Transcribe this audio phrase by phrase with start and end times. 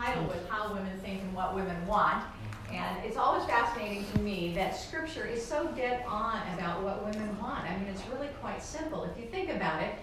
[0.00, 2.24] titled with How Women Think and What Women Want.
[2.72, 7.38] And it's always fascinating to me that scripture is so dead on about what women
[7.38, 7.64] want.
[7.64, 9.04] I mean, it's really quite simple.
[9.04, 9.94] If you think about it,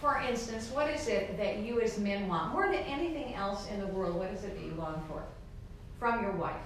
[0.00, 2.52] for instance, what is it that you as men want?
[2.52, 5.22] More than anything else in the world, what is it that you long for?
[5.98, 6.56] From your wife?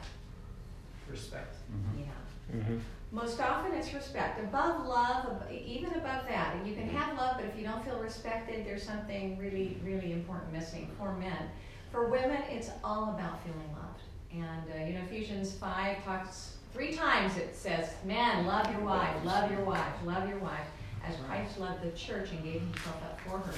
[1.09, 1.55] Respect.
[1.71, 2.01] Mm-hmm.
[2.01, 2.57] Yeah.
[2.57, 2.79] Mm-hmm.
[3.13, 4.41] Most often it's respect.
[4.41, 6.57] Above love, even above that.
[6.57, 10.13] And you can have love, but if you don't feel respected, there's something really, really
[10.13, 11.51] important missing for men.
[11.91, 14.03] For women, it's all about feeling loved.
[14.33, 19.17] And, uh, you know, Ephesians 5 talks three times it says, Men, love your wife,
[19.25, 20.67] love your wife, love your wife,
[21.07, 23.53] as Christ loved the church and gave himself up for her.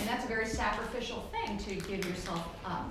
[0.00, 2.88] And that's a very sacrificial thing to give yourself up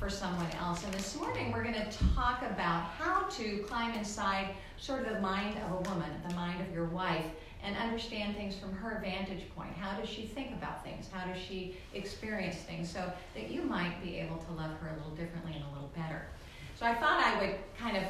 [0.00, 0.82] for someone else.
[0.82, 5.20] And this morning we're going to talk about how to climb inside sort of the
[5.20, 7.26] mind of a woman, the mind of your wife,
[7.62, 9.72] and understand things from her vantage point.
[9.74, 11.08] How does she think about things?
[11.12, 12.90] How does she experience things?
[12.90, 15.90] So that you might be able to love her a little differently and a little
[15.94, 16.26] better.
[16.78, 18.04] So I thought I would kind of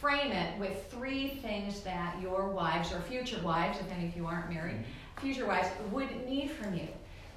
[0.00, 4.26] frame it with three things that your wives or future wives, if any of you
[4.26, 4.84] aren't married,
[5.20, 6.88] future wives would need from you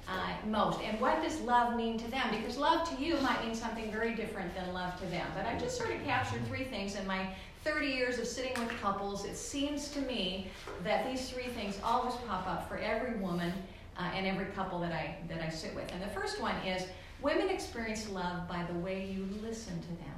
[0.08, 0.80] uh, most.
[0.80, 2.22] And what does love mean to them?
[2.30, 5.26] Because love to you might mean something very different than love to them.
[5.34, 7.28] But I just sort of captured three things in my
[7.64, 9.24] 30 years of sitting with couples.
[9.24, 10.48] It seems to me
[10.84, 13.52] that these three things always pop up for every woman
[13.98, 15.92] uh, and every couple that I that I sit with.
[15.92, 16.86] And the first one is
[17.20, 20.16] women experience love by the way you listen to them.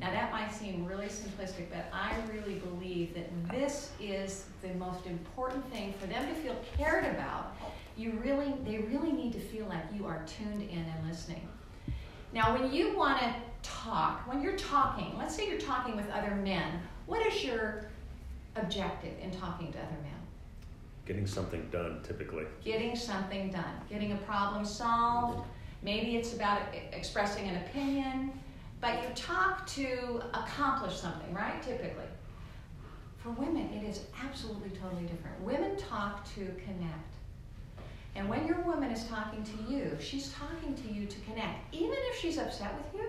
[0.00, 5.06] Now that might seem really simplistic, but I really believe that this is the most
[5.06, 7.56] important thing for them to feel cared about
[7.98, 11.46] you really, they really need to feel like you are tuned in and listening.
[12.32, 13.34] Now, when you want to
[13.68, 17.86] talk, when you're talking, let's say you're talking with other men, what is your
[18.56, 20.12] objective in talking to other men?
[21.06, 22.44] Getting something done, typically.
[22.64, 25.38] Getting something done, getting a problem solved.
[25.38, 25.50] Mm-hmm.
[25.82, 28.32] Maybe it's about expressing an opinion,
[28.80, 31.62] but you talk to accomplish something, right?
[31.62, 32.04] Typically.
[33.16, 35.40] For women, it is absolutely totally different.
[35.40, 37.14] Women talk to connect.
[38.14, 41.74] And when your woman is talking to you, she's talking to you to connect.
[41.74, 43.08] Even if she's upset with you,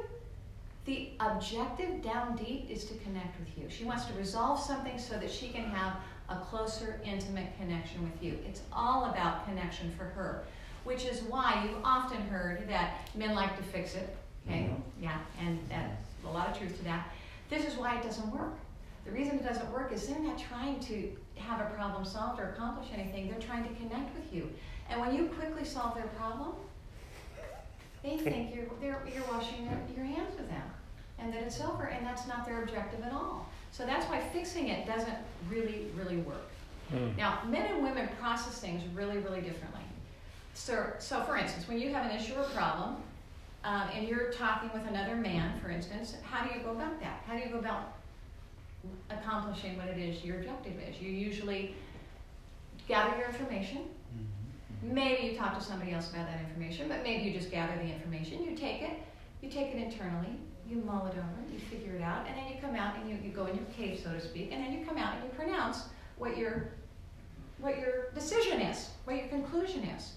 [0.89, 3.69] the objective down deep is to connect with you.
[3.69, 5.97] She wants to resolve something so that she can have
[6.29, 8.39] a closer, intimate connection with you.
[8.47, 10.45] It's all about connection for her,
[10.85, 14.15] which is why you've often heard that men like to fix it.
[14.47, 14.61] Okay?
[14.61, 15.03] Mm-hmm.
[15.03, 17.07] Yeah, and that's a lot of truth to that.
[17.51, 18.55] This is why it doesn't work.
[19.05, 22.49] The reason it doesn't work is they're not trying to have a problem solved or
[22.49, 23.29] accomplish anything.
[23.29, 24.49] They're trying to connect with you.
[24.89, 26.53] And when you quickly solve their problem,
[28.01, 30.63] they think you're, you're washing their, your hands with them
[31.21, 33.47] and that it's over, and that's not their objective at all.
[33.71, 35.17] So that's why fixing it doesn't
[35.49, 36.49] really, really work.
[36.93, 37.15] Mm.
[37.17, 39.81] Now, men and women process things really, really differently.
[40.53, 42.97] So, so for instance, when you have an issue or problem,
[43.63, 47.23] um, and you're talking with another man, for instance, how do you go about that?
[47.27, 47.93] How do you go about
[49.09, 50.99] accomplishing what it is your objective is?
[51.01, 51.75] You usually
[52.87, 53.83] gather your information,
[54.81, 57.89] Maybe you talk to somebody else about that information, but maybe you just gather the
[57.93, 58.93] information, you take it,
[59.41, 60.37] you take it internally,
[60.69, 63.17] you mull it over, you figure it out, and then you come out and you,
[63.23, 65.29] you go in your cave, so to speak, and then you come out and you
[65.31, 65.83] pronounce
[66.17, 66.69] what your
[67.59, 70.13] what your decision is, what your conclusion is.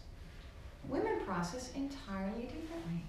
[0.88, 3.02] Women process entirely differently.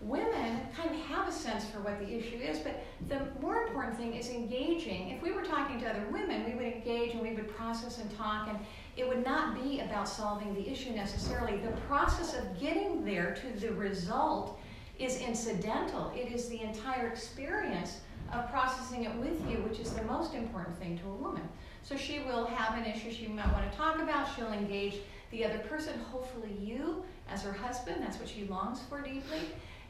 [0.00, 3.96] Women kind of have a sense for what the issue is, but the more important
[3.96, 5.10] thing is engaging.
[5.10, 8.16] If we were talking to other women, we would engage and we would process and
[8.16, 8.58] talk and
[8.96, 11.58] it would not be about solving the issue necessarily.
[11.58, 14.58] The process of getting there to the result
[15.04, 18.00] is incidental, it is the entire experience
[18.32, 21.42] of processing it with you, which is the most important thing to a woman.
[21.82, 24.96] So she will have an issue she might want to talk about, she'll engage
[25.30, 29.40] the other person, hopefully you as her husband, that's what she longs for deeply.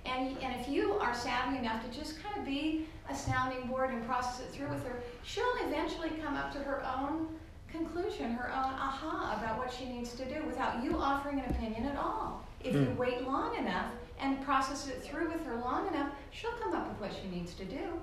[0.04, 3.90] And, and if you are savvy enough to just kind of be a sounding board
[3.90, 7.28] and process it through with her, she'll eventually come up to her own
[7.70, 11.86] conclusion, her own aha about what she needs to do without you offering an opinion
[11.86, 12.44] at all.
[12.62, 12.80] If mm.
[12.80, 12.96] you hmm.
[12.96, 13.86] wait long enough
[14.22, 17.54] and process it through with her long enough, she'll come up with what she needs
[17.54, 18.00] to do.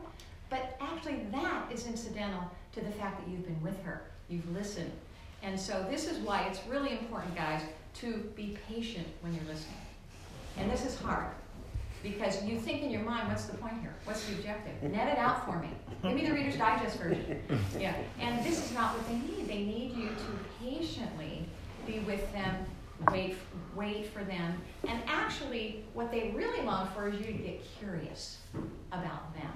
[0.49, 2.43] But actually, that is incidental
[2.73, 4.91] to the fact that you've been with her, you've listened.
[5.41, 7.61] And so, this is why it's really important, guys,
[7.95, 9.77] to be patient when you're listening.
[10.57, 11.31] And this is hard
[12.03, 13.93] because you think in your mind, what's the point here?
[14.05, 14.91] What's the objective?
[14.91, 15.69] Net it out for me.
[16.03, 17.41] Give me the Reader's Digest version.
[17.79, 17.93] Yeah.
[18.19, 19.47] And this is not what they need.
[19.47, 21.45] They need you to patiently
[21.85, 22.65] be with them,
[23.11, 23.35] wait,
[23.75, 24.61] wait for them.
[24.87, 28.37] And actually, what they really long for is you to get curious
[28.91, 29.51] about them.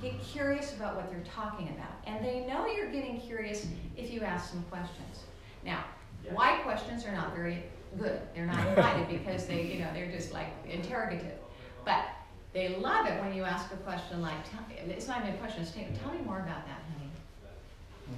[0.00, 1.92] Get curious about what they're talking about.
[2.06, 3.66] And they know you're getting curious
[3.96, 5.24] if you ask some questions.
[5.64, 5.84] Now,
[6.30, 7.64] why questions are not very
[7.98, 8.20] good.
[8.34, 11.38] They're not invited because they, you know, they're just like interrogative.
[11.84, 12.06] But
[12.52, 15.62] They love it when you ask a question like, tell, it's not even a question,
[15.62, 17.10] it's, tell me more about that, honey.
[18.06, 18.14] Hmm.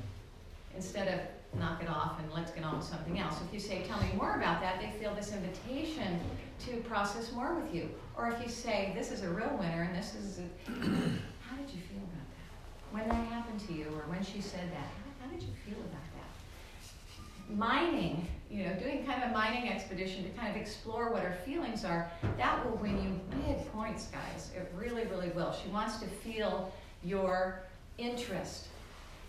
[0.76, 1.20] Instead of
[1.58, 3.40] knock it off and let's get on with something else.
[3.46, 6.20] If you say, tell me more about that, they feel this invitation
[6.66, 7.90] to process more with you.
[8.16, 11.70] Or if you say, this is a real winner and this is, a, how did
[11.70, 12.90] you feel about that?
[12.90, 15.78] When that happened to you or when she said that, how, how did you feel
[15.78, 17.56] about that?
[17.56, 21.36] Mining, you know, doing kind of a mining expedition to kind of explore what her
[21.44, 24.50] feelings are, that will win you big points, guys.
[24.56, 25.52] It really, really will.
[25.52, 26.72] She wants to feel
[27.02, 27.60] your
[27.98, 28.68] interest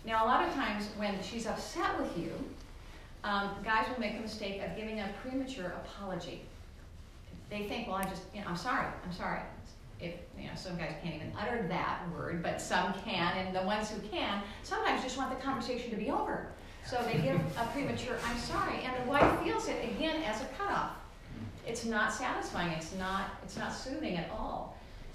[0.06, 2.32] now, a lot of times when she's upset with you,
[3.24, 6.42] um, guys will make a mistake of giving a premature apology.
[7.50, 9.40] They think, well, I just, you know, I'm sorry, I'm sorry.
[10.00, 13.62] If, you know, some guys can't even utter that word, but some can, and the
[13.62, 16.48] ones who can sometimes just want the conversation to be over.
[16.84, 20.44] So they give a premature, I'm sorry, and the wife feels it again as a
[20.56, 20.90] cutoff.
[21.66, 24.55] It's not satisfying, it's not, it's not soothing at all.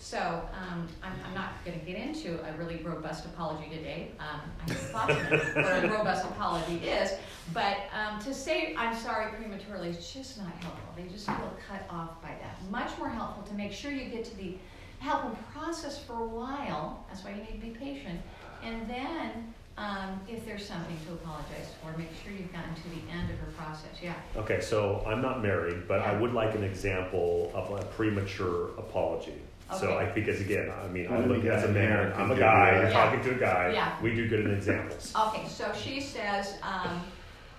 [0.02, 4.10] So um, I'm, I'm, not going to get into a really robust apology today.
[4.20, 5.14] Um, I have thoughts
[5.56, 7.12] what a robust apology is,
[7.54, 10.92] but um, to say I'm sorry prematurely is just not helpful.
[10.98, 12.58] They just feel cut off by that.
[12.72, 14.58] Much more helpful to make sure you get to the
[14.98, 17.06] help them process for a while.
[17.08, 18.20] That's why you need to be patient,
[18.64, 23.12] and then um, if there's something to apologize for, make sure you've gotten to the
[23.12, 24.02] end of her process.
[24.02, 24.14] Yeah.
[24.36, 29.42] Okay, so I'm not married, but I would like an example of a premature apology.
[29.80, 32.84] So I think as again, I mean, I'm looking as a man, I'm a guy,
[32.84, 33.72] I'm talking to a guy.
[33.74, 33.96] Yeah.
[34.02, 35.14] We do good in examples.
[35.28, 37.02] Okay, so she says, um,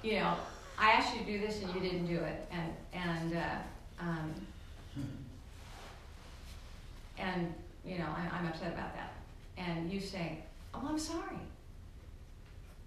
[0.03, 0.35] you know,
[0.79, 4.35] I asked you to do this and you didn't do it, and and uh, um,
[7.19, 7.55] and
[7.85, 9.15] you know, I, I'm upset about that.
[9.57, 10.39] And you say,
[10.75, 11.37] oh, I'm sorry.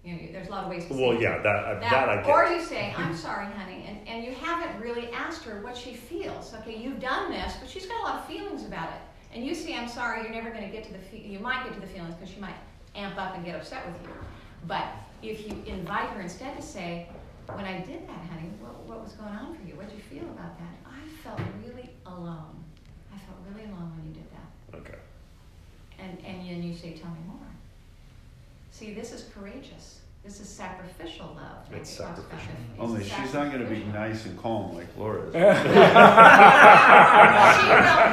[0.04, 2.16] You know, there's a lot of ways to well, yeah, that, uh, that, that I
[2.22, 2.28] get.
[2.28, 5.94] Or you say, I'm sorry, honey, and, and you haven't really asked her what she
[5.94, 6.54] feels.
[6.54, 9.00] Okay, you've done this, but she's got a lot of feelings about it
[9.36, 11.62] and you say, I'm sorry, you're never going to get to the, fe- you might
[11.62, 12.54] get to the feelings because she might
[12.94, 14.08] amp up and get upset with you.
[14.66, 14.86] But
[15.22, 17.10] if you invite her instead to say,
[17.52, 19.74] when I did that, honey, what, what was going on for you?
[19.74, 20.74] What did you feel about that?
[20.86, 22.64] I felt really alone.
[23.14, 24.78] I felt really alone when you did that.
[24.78, 24.98] Okay.
[25.98, 27.36] And, and then you say, tell me more.
[28.70, 30.00] See, this is courageous.
[30.26, 31.72] This is sacrificial love.
[31.72, 32.50] It's sacrificial.
[32.80, 35.32] Only she's not going to be nice and calm like Laura is.
[35.32, 35.68] she will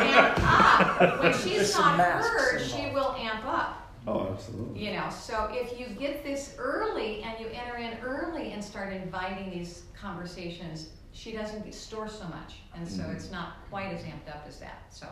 [0.06, 1.24] amp up.
[1.24, 3.92] When she's not heard, she will amp up.
[4.06, 4.86] Oh, absolutely.
[4.86, 8.94] You know, so if you get this early and you enter in early and start
[8.94, 12.58] inviting these conversations, she doesn't store so much.
[12.76, 13.14] And so mm-hmm.
[13.14, 14.84] it's not quite as amped up as that.
[14.92, 15.08] So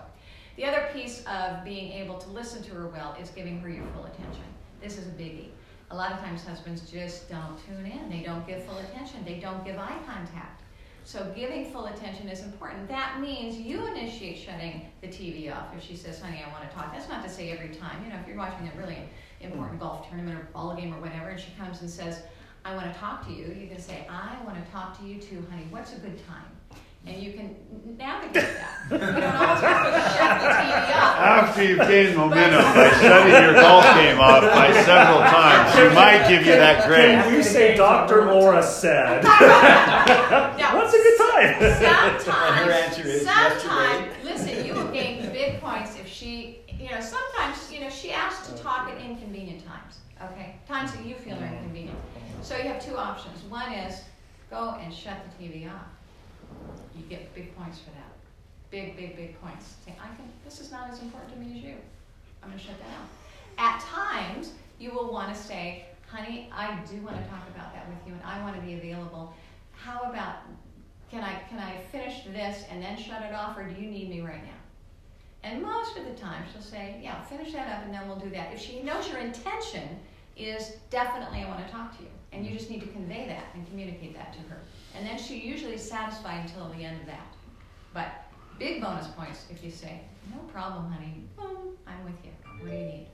[0.56, 3.88] the other piece of being able to listen to her well is giving her your
[3.96, 4.44] full attention.
[4.84, 5.50] This is a biggie
[5.92, 8.10] a lot of times husbands just don't tune in.
[8.10, 9.24] They don't give full attention.
[9.26, 10.64] They don't give eye contact.
[11.04, 12.88] So giving full attention is important.
[12.88, 15.76] That means you initiate shutting the TV off.
[15.76, 16.94] If she says, honey, I want to talk.
[16.94, 18.04] That's not to say every time.
[18.04, 19.00] You know, if you're watching a really
[19.42, 22.22] important golf tournament or ball game or whatever, and she comes and says,
[22.64, 25.20] I want to talk to you, you can say, I want to talk to you
[25.20, 25.66] too, honey.
[25.72, 26.46] What's a good time?
[27.06, 27.56] And you can
[27.98, 28.72] navigate that.
[28.92, 31.18] You don't always have to shut the TV up.
[31.22, 36.28] After you've gained momentum by shutting your golf game off by several times, she might
[36.28, 37.24] give you that grade.
[37.24, 38.26] Can you say Dr.
[38.26, 39.24] Laura said?
[39.24, 40.76] yeah.
[40.76, 41.60] What's a good time?
[41.80, 47.00] Sometimes, her answer is sometimes, listen, you will gain big points if she, you know,
[47.00, 50.00] sometimes, you know, she asks to talk at inconvenient times,
[50.32, 50.56] okay?
[50.68, 51.98] Times that you feel are inconvenient.
[52.42, 53.42] So you have two options.
[53.44, 54.02] One is
[54.50, 55.88] go and shut the TV off
[56.96, 58.12] you get big points for that.
[58.70, 59.76] Big, big, big points.
[59.86, 61.76] Say, I can, this is not as important to me as you.
[62.42, 63.08] I'm going to shut that out.
[63.58, 67.88] At times, you will want to say, honey, I do want to talk about that
[67.88, 69.34] with you and I want to be available.
[69.72, 70.38] How about,
[71.10, 74.10] can I, can I finish this and then shut it off or do you need
[74.10, 74.50] me right now?
[75.44, 78.30] And most of the time, she'll say, yeah, finish that up and then we'll do
[78.30, 78.54] that.
[78.54, 80.00] If she knows your intention
[80.38, 82.10] is definitely I want to talk to you.
[82.32, 84.62] And you just need to convey that and communicate that to her.
[84.96, 87.28] And then she usually is satisfied until the end of that.
[87.94, 88.08] But
[88.58, 90.02] big bonus points if you say,
[90.34, 91.24] no problem, honey.
[91.88, 92.32] I'm with you.
[92.60, 93.08] What do you need?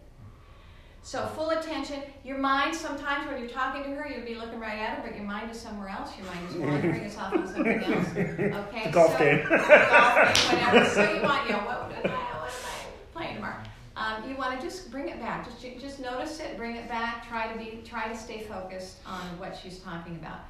[1.07, 2.01] So full attention.
[2.25, 5.15] Your mind, sometimes when you're talking to her, you'll be looking right at her, but
[5.15, 6.11] your mind is somewhere else.
[6.17, 6.95] Your mind is wandering.
[7.01, 8.07] it's off on something else.
[8.67, 8.83] Okay.
[8.83, 9.45] The golf so, game.
[9.47, 10.89] golf game, whatever.
[10.89, 13.63] So you want, you know, what, what, am, I, what am I playing tomorrow?
[13.97, 15.45] Um, you want to just bring it back.
[15.45, 17.27] Just just notice it, bring it back.
[17.27, 20.41] Try to be, try to stay focused on what she's talking about.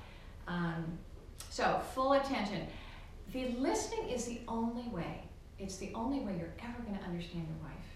[0.48, 0.98] Um,
[1.50, 2.68] so, full attention.
[3.32, 5.24] The listening is the only way,
[5.60, 7.88] it's the only way you're ever going to understand your wife.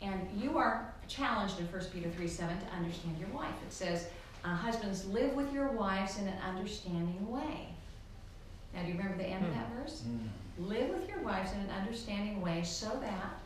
[0.00, 3.54] And you are challenged in 1 Peter 3 7 to understand your wife.
[3.66, 4.08] It says,
[4.44, 7.68] uh, Husbands, live with your wives in an understanding way.
[8.74, 10.02] Now, do you remember the end of that verse?
[10.06, 10.68] Mm.
[10.68, 13.40] Live with your wives in an understanding way so that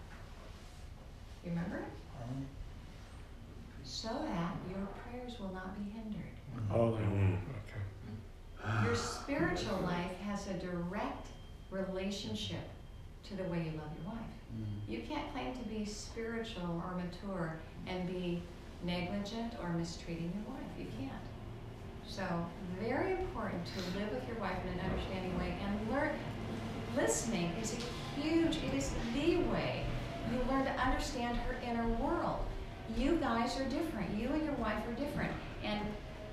[1.45, 1.85] You remember it?
[3.85, 6.33] So that your prayers will not be hindered.
[6.73, 7.37] Oh, Mm.
[7.67, 8.85] okay.
[8.87, 11.29] Your spiritual life has a direct
[11.71, 12.69] relationship
[13.25, 14.31] to the way you love your wife.
[14.89, 18.43] You can't claim to be spiritual or mature and be
[18.85, 20.69] negligent or mistreating your wife.
[20.79, 21.23] You can't.
[22.07, 22.25] So,
[22.81, 26.13] very important to live with your wife in an understanding way and learn.
[26.95, 29.85] Listening is a huge, it is the way
[30.31, 32.41] you learn to understand her inner world.
[32.97, 34.11] You guys are different.
[34.17, 35.33] You and your wife are different.
[35.65, 35.81] And,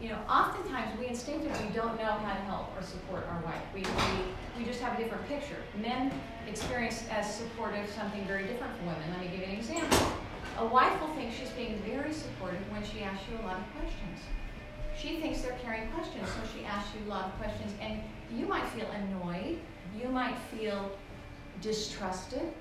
[0.02, 3.62] you know, oftentimes we instinctively don't know how to help or support our wife.
[3.74, 5.58] We, we, we just have a different picture.
[5.82, 6.12] Men
[6.48, 9.04] experience as supportive something very different from women.
[9.12, 10.08] Let me give you an example.
[10.58, 13.66] A wife will think she's being very supportive when she asks you a lot of
[13.80, 14.20] questions.
[14.98, 18.02] She thinks they're carrying questions, so she asks you a lot of questions, and
[18.36, 19.60] you might feel annoyed.
[19.98, 20.92] You might feel
[21.62, 22.54] distrusted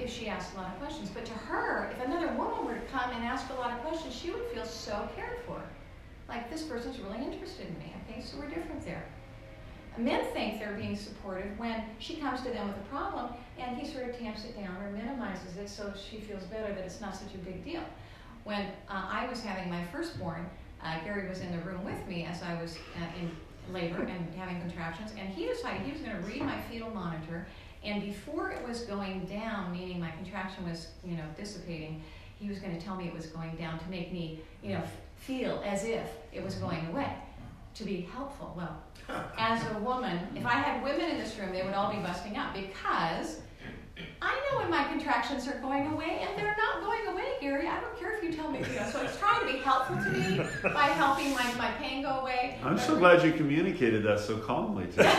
[0.00, 1.10] if she asks a lot of questions.
[1.10, 4.14] But to her, if another woman were to come and ask a lot of questions,
[4.14, 5.62] she would feel so cared for.
[6.28, 7.92] Like, this person's really interested in me.
[8.08, 9.04] Okay, so we're different there.
[9.96, 13.86] Men think they're being supportive when she comes to them with a problem and he
[13.86, 17.16] sort of tamps it down or minimizes it so she feels better that it's not
[17.16, 17.82] such a big deal.
[18.44, 20.48] When uh, I was having my firstborn,
[20.84, 23.30] uh, Gary was in the room with me as I was uh, in
[23.72, 27.46] labor and having contractions, and he decided he was going to read my fetal monitor.
[27.84, 32.02] And before it was going down, meaning my contraction was, you know, dissipating,
[32.38, 34.82] he was going to tell me it was going down to make me, you know,
[35.16, 36.96] feel as if it was going mm-hmm.
[36.96, 37.12] away,
[37.74, 38.54] to be helpful.
[38.56, 38.82] Well,
[39.38, 42.36] as a woman, if I had women in this room, they would all be busting
[42.36, 43.40] up because
[44.20, 47.66] I know when my contractions are going away, and they're not going away, Gary.
[47.66, 48.58] I don't care if you tell me.
[48.58, 52.02] You know, so it's trying to be helpful to me by helping my, my pain
[52.02, 52.58] go away.
[52.64, 55.04] I'm But so glad you communicated that so calmly to me.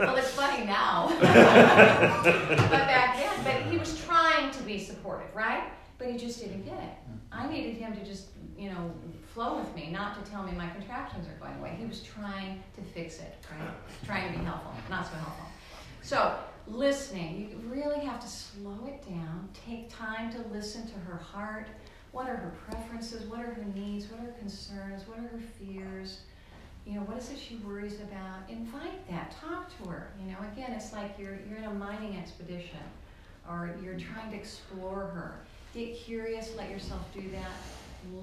[0.00, 1.08] well, it's funny now.
[1.20, 5.64] but back then, but he was trying to be supportive, right?
[5.98, 6.94] But he just didn't get it.
[7.32, 8.28] I needed him to just,
[8.58, 8.92] you know,
[9.34, 11.76] flow with me, not to tell me my contractions are going away.
[11.78, 13.70] He was trying to fix it, right?
[14.04, 15.46] Trying to be helpful, not so helpful.
[16.02, 16.34] So,
[16.72, 21.68] listening, you really have to slow it down, take time to listen to her heart.
[22.12, 23.24] What are her preferences?
[23.24, 24.10] What are her needs?
[24.10, 25.06] What are her concerns?
[25.06, 26.20] What are her fears?
[26.86, 28.48] You know, what is it she worries about?
[28.48, 29.34] Invite that.
[29.40, 30.10] Talk to her.
[30.20, 32.80] You know, again, it's like you're you're in a mining expedition
[33.48, 35.40] or you're trying to explore her.
[35.74, 37.52] Get curious, let yourself do that.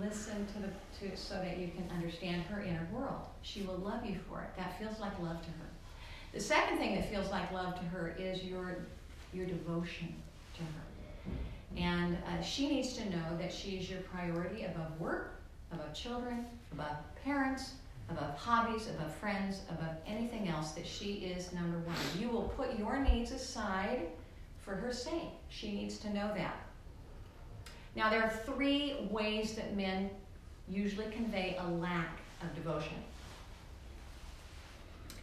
[0.02, 3.22] Listen to the to so that you can understand her inner world.
[3.42, 4.50] She will love you for it.
[4.58, 5.70] That feels like love to her.
[6.38, 8.86] The second thing that feels like love to her is your
[9.34, 10.14] your devotion
[10.54, 11.34] to her.
[11.76, 15.42] And uh, she needs to know that she is your priority above work,
[15.72, 17.72] above children, above parents,
[18.12, 21.98] above hobbies, above friends, above anything else, that she is number one.
[22.20, 24.02] You will put your needs aside
[24.60, 25.32] for her sake.
[25.50, 26.68] She needs to know that.
[27.96, 30.12] Now, there are three ways that men
[30.70, 32.98] usually convey a lack of devotion.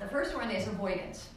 [0.04, 1.28] The first one is avoidance.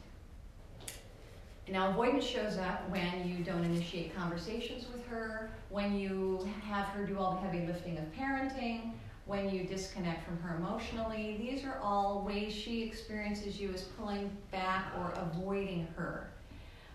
[1.70, 7.06] Now, avoidance shows up when you don't initiate conversations with her, when you have her
[7.06, 8.92] do all the heavy lifting of parenting,
[9.24, 11.38] when you disconnect from her emotionally.
[11.40, 16.28] These are all ways she experiences you as pulling back or avoiding her.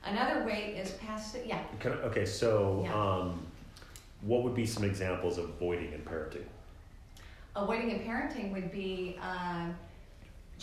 [0.05, 1.43] Another way is passive.
[1.43, 1.63] Yeah.
[1.83, 2.93] I- okay, so Yeah.
[2.93, 3.43] um,
[4.21, 6.45] what would be some examples of avoiding in parenting?
[7.55, 9.69] Avoiding in parenting would be uh,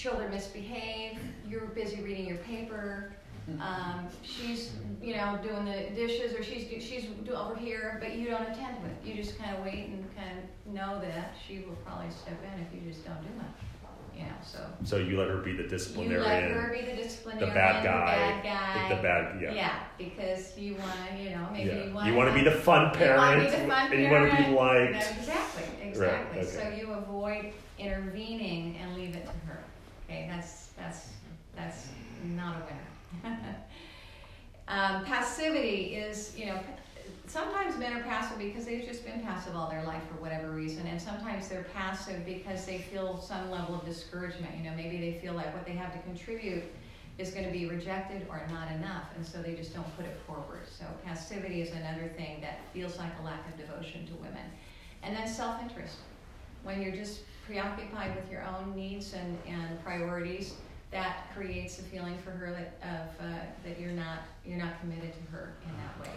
[0.00, 3.12] children misbehave, you're busy reading your paper,
[3.60, 4.70] um, she's,
[5.02, 8.76] you know, doing the dishes or she's, she's do- over here, but you don't attend
[8.80, 8.96] to it.
[9.04, 12.60] You just kind of wait and kind of know that she will probably step in
[12.60, 13.46] if you just don't do much,
[14.16, 14.60] you know, so.
[14.84, 16.22] So you let her be the disciplinarian.
[16.50, 18.96] You let her be the disciplinarian, the bad guy, the bad guy.
[18.96, 19.52] the bad, yeah.
[19.52, 21.84] Yeah, because you want to, you know, maybe Yeah.
[21.86, 24.02] you want You want to be the fun You wanna parent, be the fun and
[24.02, 24.54] you want to be parent.
[24.94, 25.18] liked.
[25.18, 26.40] Exactly, exactly.
[26.40, 26.48] okay.
[26.48, 29.58] So you avoid intervening and leave it to her.
[30.10, 31.10] Okay, that's that's
[31.54, 31.88] that's
[32.24, 33.36] not a winner.
[34.68, 36.58] um, passivity is, you know,
[37.26, 40.84] sometimes men are passive because they've just been passive all their life for whatever reason,
[40.88, 44.56] and sometimes they're passive because they feel some level of discouragement.
[44.56, 46.64] You know, maybe they feel like what they have to contribute
[47.18, 50.18] is going to be rejected or not enough, and so they just don't put it
[50.26, 50.62] forward.
[50.76, 54.50] So passivity is another thing that feels like a lack of devotion to women.
[55.04, 55.98] And then self-interest.
[56.62, 60.54] When you're just preoccupied with your own needs and, and priorities,
[60.90, 63.32] that creates a feeling for her that of uh,
[63.64, 66.14] that you're not you're not committed to her in that way.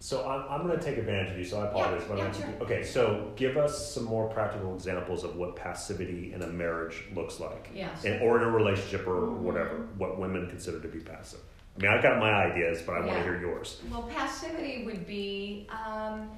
[0.00, 1.44] So I'm, I'm going to take advantage of you.
[1.44, 2.06] So I apologize.
[2.08, 2.48] but yeah, I'm- sure.
[2.60, 7.40] Okay, so give us some more practical examples of what passivity in a marriage looks
[7.40, 8.04] like, Yes.
[8.04, 9.36] and, or in a relationship or Mhm.
[9.38, 9.86] whatever.
[9.96, 11.40] What women consider to be passive.
[11.78, 13.80] I mean, I've got my ideas, but I want to hear yours.
[13.90, 16.30] Well, passivity would be um,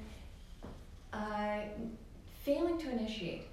[1.11, 1.59] uh,
[2.43, 3.47] failing to initiate.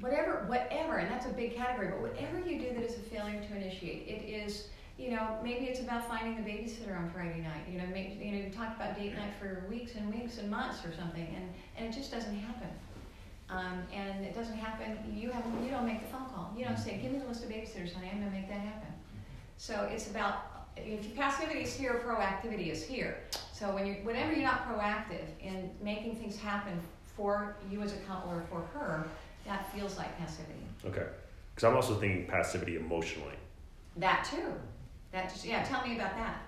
[0.00, 3.40] Whatever, whatever, and that's a big category, but whatever you do that is a failure
[3.40, 7.64] to initiate, it is, you know, maybe it's about finding the babysitter on Friday night.
[7.70, 10.50] You know, maybe, you know, you talked about date night for weeks and weeks and
[10.50, 12.68] months or something, and, and it just doesn't happen.
[13.50, 14.98] Um, and it doesn't happen.
[15.14, 16.52] You have, you don't make the phone call.
[16.56, 18.08] You don't say, "Give me the list of babysitters, honey.
[18.10, 18.88] I'm gonna make that happen."
[19.58, 23.18] So it's about if passivity is here, proactivity is here.
[23.52, 26.80] So when you, whenever you're not proactive in making things happen
[27.16, 29.06] for you as a couple or for her,
[29.46, 30.54] that feels like passivity.
[30.84, 31.06] Okay.
[31.54, 33.34] Because I'm also thinking passivity emotionally.
[33.96, 34.52] That too.
[35.12, 35.62] That just yeah.
[35.62, 36.42] Tell me about that.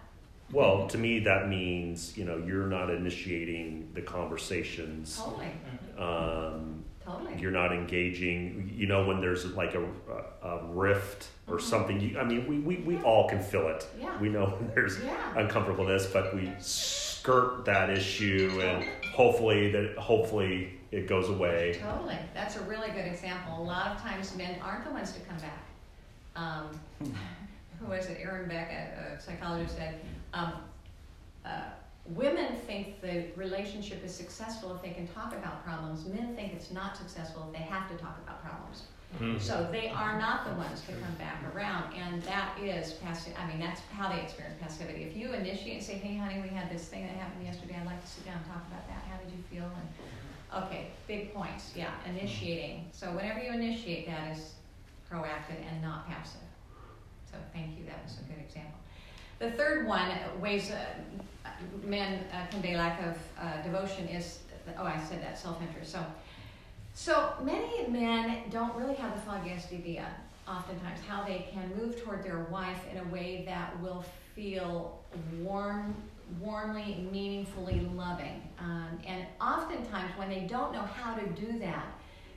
[0.52, 5.16] Well, to me, that means you know you're not initiating the conversations.
[5.22, 5.50] Totally.
[5.98, 7.34] Um, Totally.
[7.38, 8.72] you're not engaging.
[8.76, 9.84] You know when there's like a,
[10.42, 11.62] a, rift or Mhm.
[11.62, 12.00] something.
[12.00, 13.86] You, I mean, we, we, we all can feel it.
[14.00, 14.18] Yeah.
[14.20, 15.16] We know when there's Yeah.
[15.38, 18.84] uncomfortableness, but we skirt that issue, and
[19.16, 21.78] hopefully that hopefully it goes away.
[21.82, 22.18] Totally.
[22.34, 23.58] That's a really good example.
[23.58, 25.64] A lot of times men aren't the ones to come back.
[26.36, 26.68] Um,
[27.80, 28.18] who was it?
[28.20, 30.00] Aaron Beck, a, a psychologist, said
[30.34, 30.52] um,
[31.46, 31.62] uh,
[32.14, 36.04] women think the relationship is successful if they can talk about problems.
[36.04, 38.82] Men think it's not successful if they have to talk about problems.
[39.38, 43.32] So they are not the ones to come back around, and that is passive.
[43.38, 45.04] I mean, that's how they experience passivity.
[45.04, 47.76] If you initiate and say, "Hey, honey, we had this thing that happened yesterday.
[47.80, 49.02] I'd like to sit down and talk about that.
[49.10, 49.88] How did you feel?" and
[50.54, 51.72] Okay, big points.
[51.74, 52.86] Yeah, initiating.
[52.92, 54.54] So whenever you initiate, that is
[55.10, 56.40] proactive and not passive.
[57.30, 57.84] So thank you.
[57.84, 58.78] That was a good example.
[59.38, 60.84] The third one, uh, ways uh,
[61.84, 64.40] men uh, convey lack of uh, devotion is
[64.78, 65.92] oh, I said that self-interest.
[65.92, 66.04] So,
[66.96, 70.06] so many men don't really have the foggiest idea.
[70.48, 74.02] Oftentimes, how they can move toward their wife in a way that will
[74.34, 74.98] feel
[75.42, 75.94] warm,
[76.40, 78.40] warmly, meaningfully loving.
[78.58, 81.86] Um, and oftentimes, when they don't know how to do that,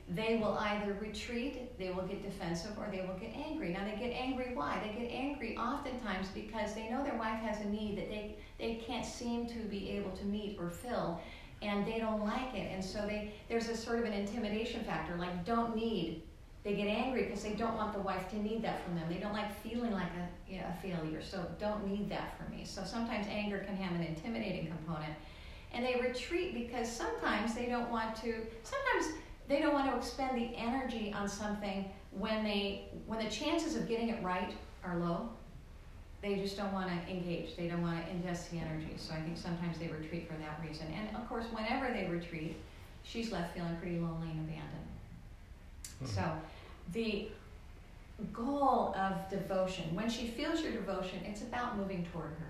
[0.09, 3.69] they will either retreat, they will get defensive, or they will get angry.
[3.69, 4.81] Now, they get angry why?
[4.83, 8.75] They get angry oftentimes because they know their wife has a need that they, they
[8.85, 11.21] can't seem to be able to meet or fill,
[11.61, 12.71] and they don't like it.
[12.71, 16.23] And so they, there's a sort of an intimidation factor, like don't need.
[16.63, 19.05] They get angry because they don't want the wife to need that from them.
[19.09, 22.55] They don't like feeling like a, you know, a failure, so don't need that from
[22.55, 22.65] me.
[22.65, 25.13] So sometimes anger can have an intimidating component.
[25.71, 29.15] And they retreat because sometimes they don't want to, sometimes
[29.47, 33.87] they don't want to expend the energy on something when they when the chances of
[33.87, 35.29] getting it right are low
[36.21, 38.93] they just don't want to engage they don't want to invest the energy.
[38.97, 40.87] So i think sometimes they retreat for that reason.
[40.93, 42.57] And of course whenever they retreat
[43.03, 44.87] she's left feeling pretty lonely and abandoned.
[46.05, 46.23] So
[46.93, 47.29] the
[48.33, 52.49] goal of devotion when she feels your devotion it's about moving toward her.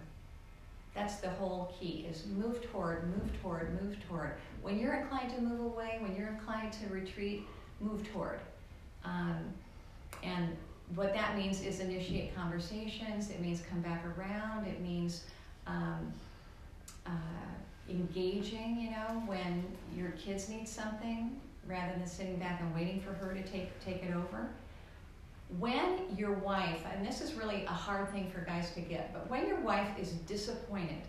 [0.96, 4.34] That's the whole key is move toward move toward move toward.
[4.62, 7.44] When you're inclined to move away when you're inclined to retreat
[7.80, 8.40] move toward.
[9.06, 9.54] Um,
[10.24, 10.58] and
[10.96, 15.24] what that means is initiate conversations it means come back around it means
[15.68, 16.12] um,
[17.06, 17.10] uh,
[17.90, 19.64] engaging you know when
[19.96, 24.04] your kids need something rather than sitting back and waiting for her to take take
[24.04, 24.50] it over
[25.58, 29.28] when your wife, and this is really a hard thing for guys to get, but
[29.30, 31.02] when your wife is disappointed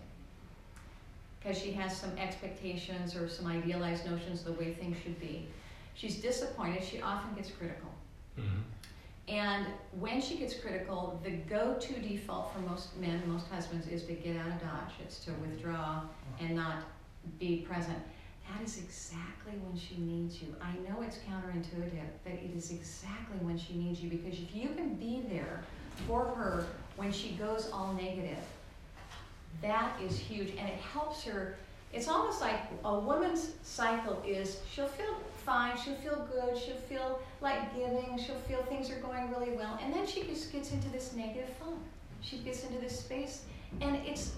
[1.39, 5.47] because she has some expectations or some idealized notions of the way things should be,
[5.93, 7.89] she's disappointed, she often gets critical.
[9.31, 9.65] And
[9.97, 14.13] when she gets critical, the go to default for most men, most husbands, is to
[14.13, 14.91] get out of Dodge.
[15.01, 16.01] It's to withdraw
[16.41, 16.83] and not
[17.39, 17.97] be present.
[18.49, 20.53] That is exactly when she needs you.
[20.61, 24.69] I know it's counterintuitive, but it is exactly when she needs you because if you
[24.75, 25.63] can be there
[26.07, 26.65] for her
[26.97, 28.43] when she goes all negative,
[29.61, 31.55] that is huge and it helps her.
[31.93, 37.21] It's almost like a woman's cycle is she'll feel fine, she'll feel good, she'll feel
[37.41, 40.89] like giving, she'll feel things are going really well, and then she just gets into
[40.89, 41.79] this negative funk.
[42.21, 43.45] She gets into this space,
[43.81, 44.33] and it's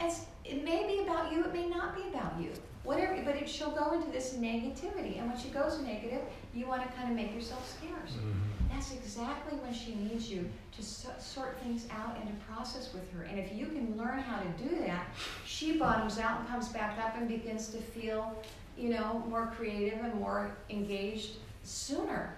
[0.00, 2.52] it's it may be about you, it may not be about you
[2.88, 5.18] whatever, but it, she'll go into this negativity.
[5.18, 6.22] And when she goes negative,
[6.54, 8.12] you want to kind of make yourself scarce.
[8.12, 8.32] Mm-hmm.
[8.70, 13.10] That's exactly when she needs you to so, sort things out and to process with
[13.12, 13.24] her.
[13.24, 15.06] And if you can learn how to do that,
[15.44, 18.42] she bottoms out and comes back up and begins to feel,
[18.78, 22.34] you know, more creative and more engaged sooner.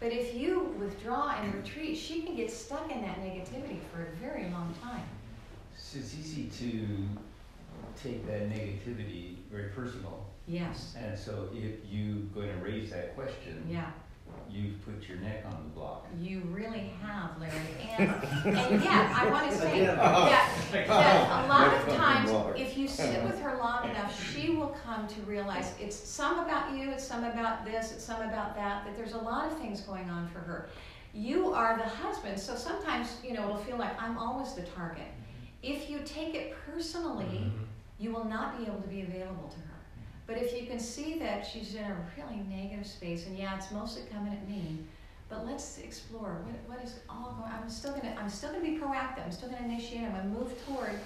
[0.00, 4.16] But if you withdraw and retreat, she can get stuck in that negativity for a
[4.16, 5.04] very long time.
[5.76, 6.86] So it's easy to
[8.00, 10.26] take that negativity very personal.
[10.46, 10.94] Yes.
[10.98, 13.90] And so if you're going to raise that question, Yeah.
[14.50, 16.06] You've put your neck on the block.
[16.20, 17.52] You really have, Larry.
[17.98, 18.10] And,
[18.56, 23.22] and yet, I want to say that, that a lot of times, if you sit
[23.24, 27.24] with her long enough, she will come to realize it's some about you, it's some
[27.24, 30.40] about this, it's some about that, that there's a lot of things going on for
[30.40, 30.68] her.
[31.14, 35.04] You are the husband, so sometimes, you know, it'll feel like I'm always the target.
[35.04, 35.72] Mm-hmm.
[35.72, 37.64] If you take it personally, mm-hmm.
[37.98, 39.75] you will not be able to be available to her.
[40.26, 43.70] But if you can see that she's in a really negative space, and yeah, it's
[43.70, 44.78] mostly coming at me,
[45.28, 47.52] but let's explore what, what is all going.
[47.52, 49.24] I'm still gonna I'm still gonna be proactive.
[49.24, 50.02] I'm still gonna initiate.
[50.02, 50.98] I'm gonna move toward.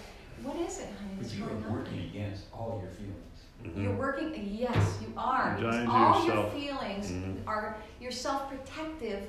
[0.43, 1.15] What is it, honey?
[1.21, 1.73] But you going are on?
[1.75, 3.17] working against all your feelings.
[3.63, 3.83] Mm-hmm.
[3.83, 4.33] You're working.
[4.59, 5.57] Yes, you are.
[5.61, 6.55] You're dying Because all your yourself.
[6.55, 7.37] feelings Mhm.
[7.47, 9.29] are your self-protective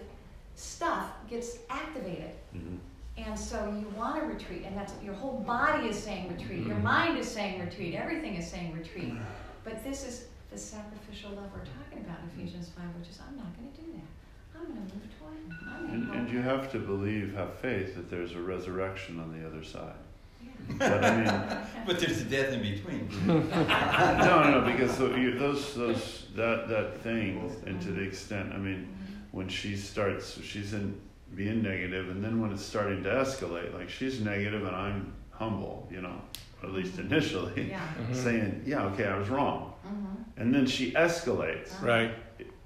[0.55, 2.31] stuff gets activated.
[2.55, 2.77] Mhm.
[3.17, 6.77] And so you want to retreat, and that's your whole body is saying retreat, your
[6.77, 6.83] Mhm.
[6.83, 9.13] mind is saying retreat, everything is saying retreat.
[9.63, 12.43] But this is the sacrificial love we're talking about in mm.
[12.43, 14.59] Ephesians 5, which is I'm not going to do that.
[14.59, 15.57] I'm going to move toward Him.
[15.69, 19.19] I'm going And, to and you have to believe, have faith that there's a resurrection
[19.19, 19.95] on the other side.
[20.43, 20.51] Yeah.
[20.77, 23.09] But I mean, But there's a death in between.
[23.27, 28.57] no, no, because tho- you- those, those, that, that thing, and to the extent, I
[28.57, 29.37] mean, mm-hmm.
[29.37, 30.99] when she starts, she's in
[31.35, 35.87] being negative, and then when it's starting to escalate, like she's negative and I'm humble,
[35.89, 36.21] you know,
[36.63, 37.81] at least initially, Yeah.
[38.13, 39.73] saying, yeah, okay, I was wrong.
[39.85, 40.23] Mhm.
[40.37, 41.81] And then she escalates.
[41.81, 42.11] Right.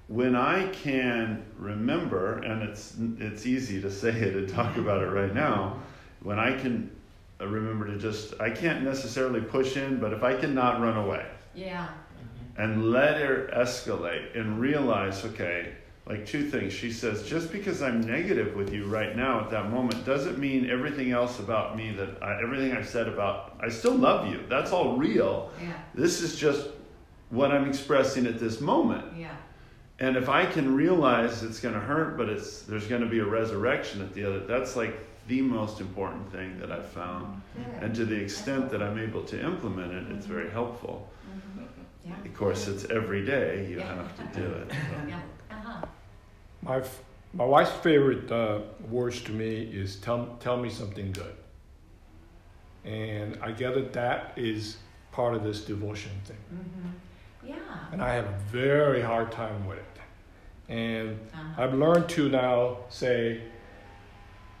[0.08, 5.08] when I can remember, and it's it's easy to say it and talk about it
[5.10, 5.78] right now,
[6.22, 6.90] when I can
[7.40, 11.26] uh, remember to just I can't necessarily push in, but if I cannot run away
[11.56, 11.88] Yeah.
[12.56, 15.72] and let her escalate and realize, okay,
[16.06, 16.72] like two things.
[16.72, 20.70] She says, just because I'm negative with you right now at that moment doesn't mean
[20.70, 24.40] everything else about me that I, everything I've said about I still love you.
[24.48, 25.50] That's all real.
[25.60, 25.72] Yeah.
[25.94, 26.68] This is just
[27.30, 29.04] what I'm expressing at this moment.
[29.18, 29.34] Yeah.
[29.98, 33.18] And if I can realize it's going to hurt, but it's there's going to be
[33.18, 34.94] a resurrection at the other, that's like
[35.26, 37.42] the most important thing that I've found.
[37.56, 37.82] Good.
[37.82, 41.10] And to the extent that I'm able to implement it, it's very helpful.
[41.58, 41.64] Mhm.
[42.04, 42.12] Yeah.
[42.24, 43.94] Of course, it's every day you Yeah.
[43.96, 44.70] have to do it.
[45.08, 45.20] Yeah.
[46.66, 47.02] My f-
[47.32, 51.34] my wife's favorite uh, words to me is tell tell me something good.
[52.84, 54.78] And I gather that is
[55.12, 56.36] part of this devotion thing.
[56.52, 57.48] Mhm.
[57.50, 57.54] Yeah.
[57.92, 59.84] And I have a very hard time with it.
[60.68, 61.62] And Uh-huh.
[61.62, 63.42] I've learned to now say,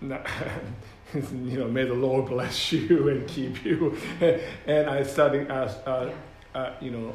[0.00, 3.96] you know, may the Lord bless you and keep you.
[4.66, 5.54] and I started, uh,
[5.86, 6.10] uh,
[6.54, 6.60] Yeah.
[6.60, 7.14] uh, you know,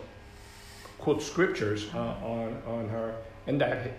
[0.97, 3.15] quote scriptures uh, on, on her,
[3.47, 3.91] and that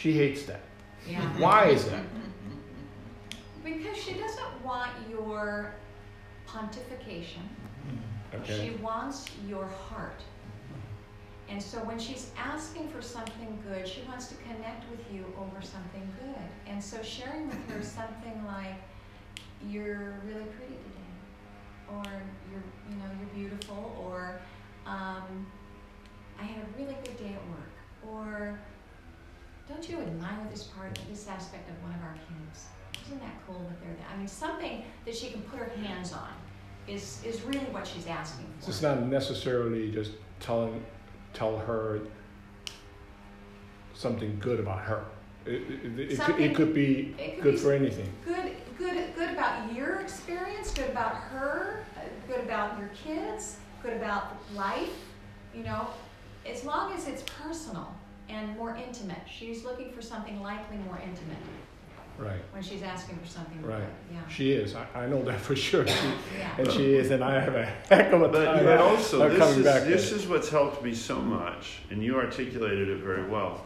[0.00, 0.62] she hates that.
[1.06, 1.20] Yeah.
[1.38, 2.02] Why is that?
[3.62, 5.74] Because she doesn't want your
[6.48, 7.44] pontification.
[8.34, 8.70] Okay.
[8.70, 10.22] She wants your heart.
[11.50, 15.60] And so when she's asking for something good, she wants to connect with you over
[15.60, 16.48] something good.
[16.66, 18.76] And so sharing with her something like,
[19.68, 22.04] you're really pretty today, or
[22.50, 24.40] you're, you know, you're beautiful, or
[24.86, 25.46] um,
[26.40, 27.74] I had a really good day at work,
[28.08, 28.58] or
[29.70, 32.66] don't you admire this part, this aspect of one of our kids?
[33.06, 34.06] Isn't that cool that they're there?
[34.12, 36.32] I mean, something that she can put her hands on
[36.88, 38.64] is, is really what she's asking for.
[38.64, 40.84] So it's not necessarily just telling
[41.32, 42.00] tell her
[43.94, 45.04] something good about her.
[45.46, 45.62] It,
[45.98, 48.12] it, it, could, it could be it could good be for anything.
[48.24, 53.94] good, good, good about your experience, good about her, uh, good about your kids, good
[53.94, 54.90] about life.
[55.54, 55.86] You know,
[56.46, 57.94] as long as it's personal
[58.30, 59.18] and more intimate.
[59.30, 61.36] She's looking for something likely more intimate
[62.18, 62.40] Right.
[62.52, 63.62] when she's asking for something.
[63.62, 63.78] Right.
[63.78, 64.14] good.
[64.16, 64.28] Yeah.
[64.28, 64.74] She is.
[64.74, 65.86] I, I know that for sure.
[65.86, 65.94] She,
[66.38, 66.50] Yeah.
[66.58, 69.56] and she is, and I have a heck of a But, time but also, this
[69.56, 69.84] is, back.
[69.84, 73.64] this is what's helped me so much, and you articulated it very well.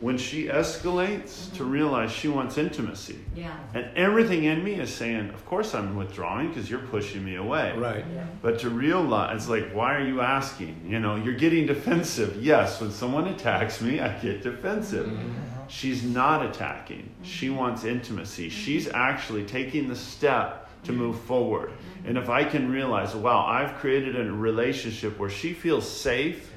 [0.00, 3.56] When she escalates to realize she wants intimacy, Yeah.
[3.72, 7.70] and everything in me is saying, Of course I'm withdrawing because you're pushing me away.
[7.70, 7.78] it.
[7.78, 8.04] Right.
[8.42, 10.84] But to realize, it's like, why are you asking?
[10.86, 12.42] You know, you're getting defensive.
[12.42, 15.06] Yes, when someone attacks me, I get defensive.
[15.06, 15.68] Mm-hmm.
[15.68, 17.10] She's not attacking.
[17.22, 17.56] She mm-hmm.
[17.56, 18.48] wants intimacy.
[18.48, 18.58] Mm-hmm.
[18.58, 21.72] She's actually taking the step to move forward.
[22.04, 26.52] And if I can realize, wow, I've created a relationship where she feels safe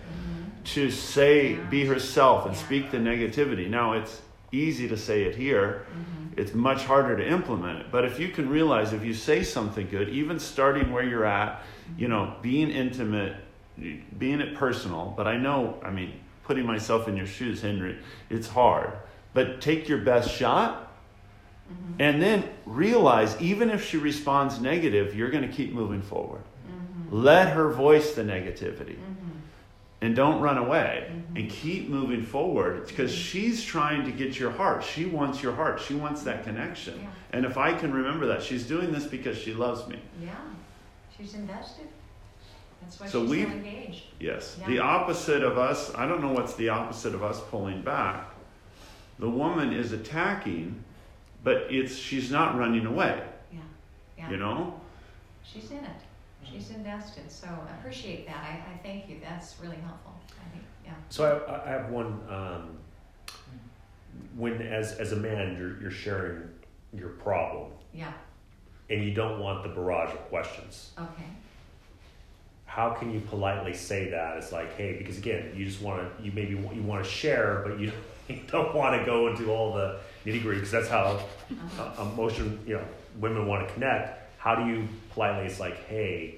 [0.74, 2.62] to say, be herself and Yeah.
[2.62, 3.70] speak the negativity.
[3.70, 5.86] Now, it's easy to say it here.
[5.90, 6.40] Mm-hmm.
[6.40, 7.86] It's much harder to implement it.
[7.92, 11.62] But if you can realize if you say something good, even starting where you're at,
[11.98, 12.42] you know, mm-hmm.
[12.42, 13.36] being intimate,
[14.18, 17.98] being it personal, but I know, I mean, putting myself in your shoes, Henry,
[18.30, 18.92] it's hard.
[19.34, 20.92] But take your best shot
[21.72, 22.02] mm-hmm.
[22.02, 26.42] and then realize even if she responds negative, you're going to keep moving forward.
[27.10, 28.98] Let her voice the negativity.
[30.02, 31.38] And don't run away mm-hmm.
[31.38, 34.84] and keep moving forward because she's trying to get your heart.
[34.84, 35.82] She wants your heart.
[35.82, 37.00] She wants that connection.
[37.02, 37.10] Yeah.
[37.32, 40.00] And if I can remember that, she's doing this because she loves me.
[40.22, 40.36] Yeah,
[41.18, 41.88] she's invested.
[42.82, 44.04] That's why so she's we, so engaged.
[44.20, 44.58] Yes.
[44.62, 44.68] Yeah.
[44.68, 48.30] The opposite of us, I don't know what's the opposite of us pulling back.
[49.18, 50.84] The woman is attacking,
[51.44, 53.24] but it's she's not running away.
[53.52, 53.60] Yeah.
[54.16, 54.30] yeah.
[54.30, 54.80] You know?
[55.44, 56.07] She's in it
[56.52, 57.32] she's invested.
[57.32, 58.38] So I appreciate that.
[58.38, 59.18] I, I thank you.
[59.22, 60.14] That's really helpful.
[60.30, 60.94] I think, yeah.
[61.10, 62.20] So I, I have one.
[62.30, 62.78] Um,
[64.36, 66.50] when as as a man, you're you're sharing
[66.94, 67.72] your problem.
[67.94, 68.12] Yeah.
[68.90, 70.92] And you don't want the barrage of questions.
[70.98, 71.26] Okay.
[72.66, 74.38] How can you politely say that?
[74.38, 77.64] It's like, hey, because again, you just want to, you maybe you want to share,
[77.68, 77.92] but you,
[78.30, 81.20] you don't want to go into all the nitty gritty because that's how
[81.52, 82.04] uh-huh.
[82.04, 82.84] emotion, you know,
[83.20, 86.36] women want to connect how do you politely it's like hey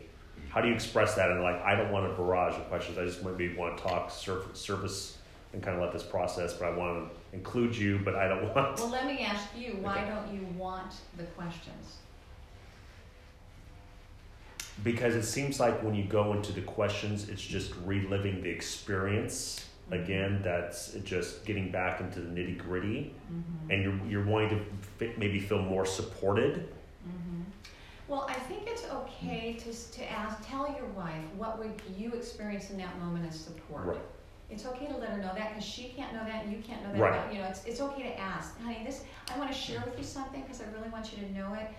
[0.48, 3.04] how do you express that and like i don't want a barrage of questions i
[3.04, 5.18] just maybe want to talk surface, surface
[5.52, 8.44] and kind of let this process but i want to include you but i don't
[8.56, 10.10] want well let me ask you why okay.
[10.10, 11.98] don't you want the questions
[14.82, 19.66] because it seems like when you go into the questions it's just reliving the experience
[19.92, 20.02] mm-hmm.
[20.02, 23.72] again that's just getting back into the nitty gritty mm-hmm.
[23.72, 24.66] and you're, you're wanting
[25.00, 26.70] to maybe feel more supported
[28.10, 32.72] well, I think it's okay to, to ask, tell your wife what would you experience
[32.72, 33.86] in that moment as support.
[33.86, 33.98] Right.
[34.50, 36.82] It's okay to let her know that because she can't know that and you can't
[36.84, 37.00] know that.
[37.00, 37.14] Right.
[37.14, 38.82] About, you know, it's, it's okay to ask, honey.
[38.84, 41.54] This I want to share with you something because I really want you to know
[41.54, 41.70] it.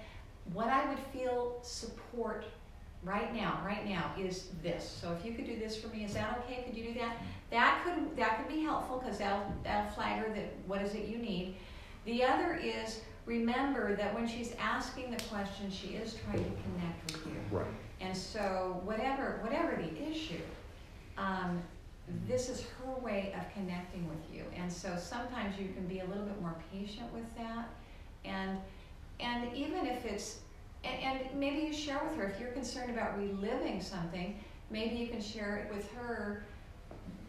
[0.53, 2.45] What I would feel support
[3.03, 4.89] right now, right now is this.
[4.89, 6.63] So if you could do this for me, is that okay?
[6.63, 7.17] Could you do that?
[7.51, 11.07] That could that could be helpful because that'll that'll flag her that what is it
[11.07, 11.57] you need.
[12.05, 17.13] The other is remember that when she's asking the question, she is trying to connect
[17.13, 17.41] with you.
[17.51, 17.67] Right.
[18.01, 20.43] And so, whatever whatever the issue,
[21.17, 21.63] um,
[22.27, 24.43] this is her way of connecting with you.
[24.57, 27.69] And so sometimes you can be a little bit more patient with that,
[28.25, 28.59] and
[29.21, 30.41] and even if it's
[30.83, 35.07] and, and maybe you share with her if you're concerned about reliving something, maybe you
[35.07, 36.43] can share it with her.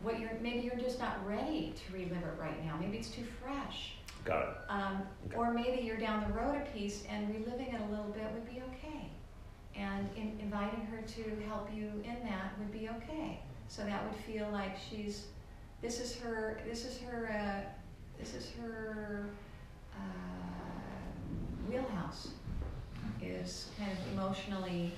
[0.02, 2.76] What you're maybe you're just not ready to relive it right now.
[2.80, 4.58] Maybe it's too fresh Got it.
[4.70, 5.36] Um, okay.
[5.36, 8.46] Or maybe you're down the road a piece and reliving it a little bit would
[8.46, 9.10] be okay.
[9.76, 13.40] And in, inviting her to help you in that would be okay.
[13.68, 15.26] So that would feel like she's,
[15.82, 17.70] this is her, this is her, uh,
[18.20, 19.30] this is her
[19.96, 20.02] uh,
[21.70, 22.30] wheelhouse,
[23.22, 24.92] is kind of emotionally,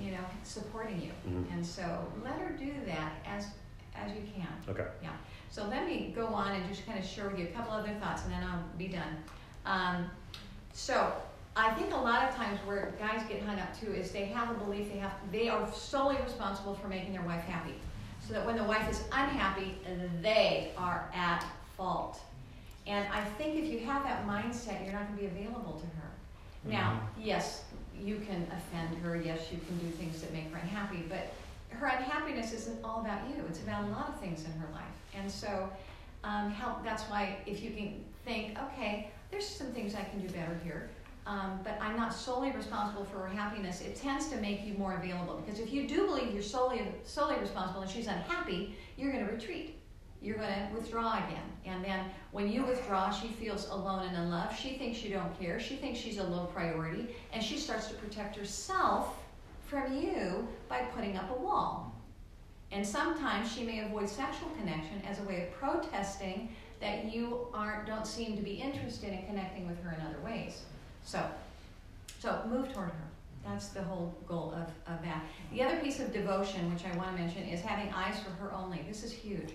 [0.00, 1.10] you know, supporting you.
[1.28, 1.52] Mm-hmm.
[1.54, 3.46] And so let her do that as
[3.96, 4.48] as you can.
[4.68, 4.86] Okay.
[5.02, 5.10] Yeah.
[5.50, 7.94] So let me go on and just kind of share with you a couple other
[8.00, 9.16] thoughts and then I'll be done.
[9.64, 10.10] Um,
[10.72, 11.12] so
[11.56, 14.50] I think a lot of times where guys get hung up too is they have
[14.50, 17.74] a belief they have they are solely responsible for making their wife happy.
[18.26, 19.76] So that when the wife is unhappy,
[20.22, 21.44] they are at
[21.76, 22.20] fault.
[22.86, 25.86] And I think if you have that mindset, you're not going to be available to
[25.86, 26.10] her.
[26.60, 26.70] Mm-hmm.
[26.70, 27.64] Now, yes,
[27.98, 29.16] you can offend her.
[29.16, 31.04] Yes, you can do things that make her unhappy.
[31.08, 31.32] But
[31.78, 33.44] her unhappiness isn't all about you.
[33.48, 34.84] It's about a lot of things in her life.
[35.14, 35.68] And so,
[36.22, 36.82] um, help.
[36.84, 40.90] That's why if you can think, okay, there's some things I can do better here.
[41.26, 43.80] Um, but I'm not solely responsible for her happiness.
[43.80, 47.36] It tends to make you more available because if you do believe you're solely solely
[47.38, 49.78] responsible and she's unhappy, you're going to retreat.
[50.20, 54.58] You're going to withdraw again, and then when you withdraw, she feels alone and unloved.
[54.58, 55.60] She thinks you don't care.
[55.60, 59.18] She thinks she's a low priority, and she starts to protect herself
[59.66, 61.94] from you by putting up a wall.
[62.72, 66.48] And sometimes she may avoid sexual connection as a way of protesting
[66.80, 70.62] that you aren't don't seem to be interested in connecting with her in other ways.
[71.04, 71.24] So
[72.18, 73.04] so move toward her.
[73.44, 75.22] That's the whole goal of, of that.
[75.52, 78.52] The other piece of devotion, which I want to mention, is having eyes for her
[78.54, 78.80] only.
[78.88, 79.52] This is huge.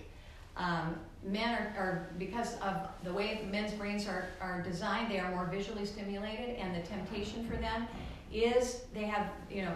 [0.56, 5.30] Um, men are, are, because of the way men's brains are, are designed, they are
[5.30, 7.88] more visually stimulated, and the temptation for them
[8.32, 9.74] is they have, you know,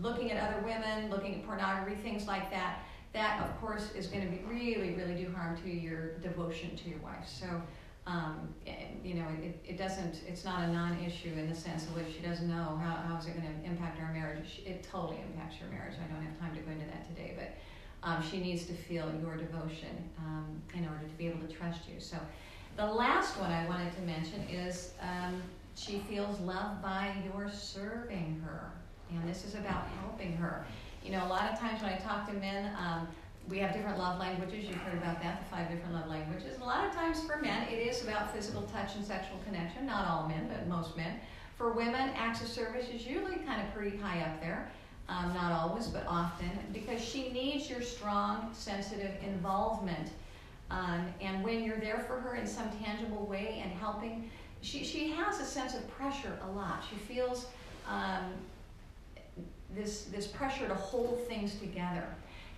[0.00, 2.80] looking at other women, looking at pornography, things like that.
[3.12, 6.88] That, of course, is going to be really, really do harm to your devotion to
[6.88, 7.26] your wife.
[7.26, 7.46] So,
[8.06, 8.54] um,
[9.02, 12.14] you know, it, it doesn't, it's not a non issue in the sense of if
[12.14, 14.60] she doesn't know how, how is it going to impact our marriage.
[14.66, 15.94] It totally impacts your marriage.
[16.02, 17.56] I don't have time to go into that today, but
[18.06, 21.80] um, she needs to feel your devotion um, in order to be able to trust
[21.92, 22.00] you.
[22.00, 22.18] So,
[22.76, 25.42] the last one I wanted to mention is um,
[25.76, 28.72] she feels loved by your serving her.
[29.10, 30.66] And this is about helping her.
[31.04, 33.06] You know, a lot of times when I talk to men, um,
[33.48, 34.64] we have different love languages.
[34.66, 36.58] You've heard about that, the five different love languages.
[36.60, 39.86] A lot of times for men, it is about physical touch and sexual connection.
[39.86, 41.20] Not all men, but most men.
[41.56, 44.72] For women, acts of service is usually kind of pretty high up there.
[45.08, 50.10] um, not always, but often, because she needs your strong, sensitive involvement.
[50.70, 55.10] Um, and when you're there for her in some tangible way and helping, she, she
[55.10, 56.84] has a sense of pressure a lot.
[56.88, 57.46] She feels
[57.88, 58.32] um,
[59.74, 62.06] this, this pressure to hold things together.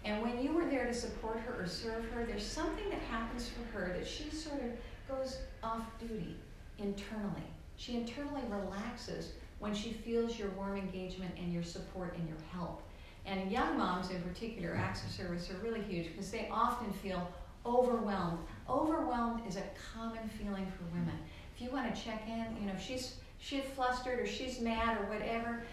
[0.04, 3.48] And when you were there to support her or serve her, there's something that happens
[3.48, 4.70] for her that she sort of
[5.08, 6.36] goes off duty
[6.78, 7.42] internally.
[7.76, 12.82] She internally relaxes when she feels your warm engagement and your support and your help.
[13.26, 17.30] And young moms in particular, acts of service are really huge because they often feel
[17.66, 18.38] overwhelmed.
[18.68, 21.18] Overwhelmed is a common feeling for women.
[21.58, 24.96] If you want to check in, you know, if she's she's flustered or she's mad
[24.96, 25.64] or whatever,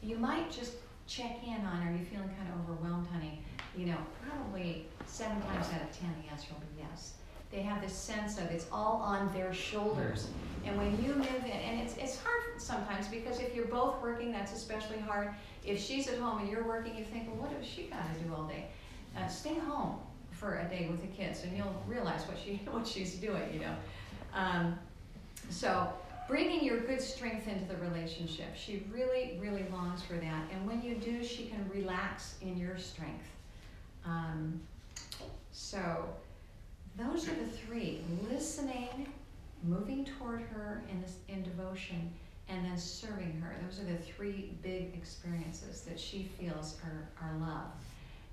[0.00, 0.74] you might just
[1.08, 1.90] check in on her.
[1.90, 3.40] Are you feeling kind of overwhelmed, honey?
[3.76, 3.96] You know,
[4.28, 7.14] probably seven times out of ten the answer will be yes.
[7.50, 10.28] They have this sense of it's all on their shoulders.
[10.64, 14.30] And when you move in, and it's, it's hard sometimes because if you're both working,
[14.30, 15.34] that's especially hard.
[15.64, 18.20] If she's at home and you're working, you think, well, what does she got to
[18.20, 18.66] do all day?
[19.16, 19.98] Uh, stay home
[20.30, 23.42] for a day with the kids, and you'll realize what she what she's doing.
[23.52, 23.74] You know,
[24.32, 24.78] um,
[25.50, 25.92] so
[26.28, 28.56] bringing your good strength into the relationship.
[28.56, 32.78] She really, really longs for that, and when you do, she can relax in your
[32.78, 33.26] strength.
[34.04, 34.60] Um,
[35.52, 36.08] so
[36.96, 39.08] those are the three: listening,
[39.62, 41.04] moving toward her in
[41.34, 42.12] in devotion,
[42.48, 43.56] and then serving her.
[43.66, 47.70] Those are the three big experiences that she feels are, are love.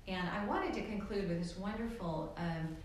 [0.08, 2.76] And I wanted to conclude with this wonderful um,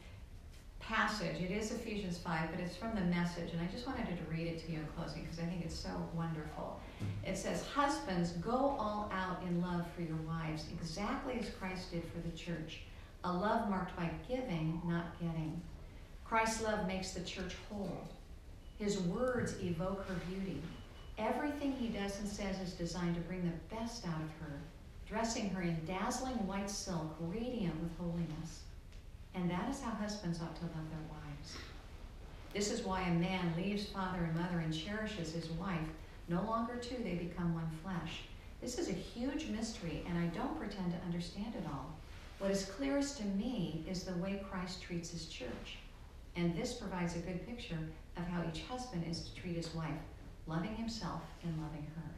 [0.88, 1.42] passage.
[1.42, 3.52] It is Ephesians 5, but it's from the message.
[3.52, 5.76] And I just wanted to read it to you in closing because I think it's
[5.76, 6.80] so wonderful.
[7.04, 7.32] Mm-hmm.
[7.32, 12.04] It says, Husbands, go all out in love for your wives, exactly as Christ did
[12.06, 12.80] for the church.
[13.26, 15.62] A love marked by giving, not getting.
[16.24, 18.08] Christ's love makes the church whole.
[18.80, 20.62] His words evoke her beauty.
[21.18, 24.54] Everything he does and says is designed to bring the best out of her,
[25.08, 28.62] dressing her in dazzling white silk, radiant with holiness.
[29.38, 31.58] And that is how husbands ought to love their wives.
[32.56, 35.88] This is why a man leaves father and mother and cherishes his wife.
[36.28, 38.24] No longer two, they become one flesh.
[38.62, 41.96] This is a huge mystery, and I don't pretend to understand it all.
[42.40, 45.78] What is clearest to me is the way Christ treats his church.
[46.36, 47.78] And this provides a good picture
[48.18, 50.02] of how each husband is to treat his wife,
[50.48, 52.10] loving himself and loving her.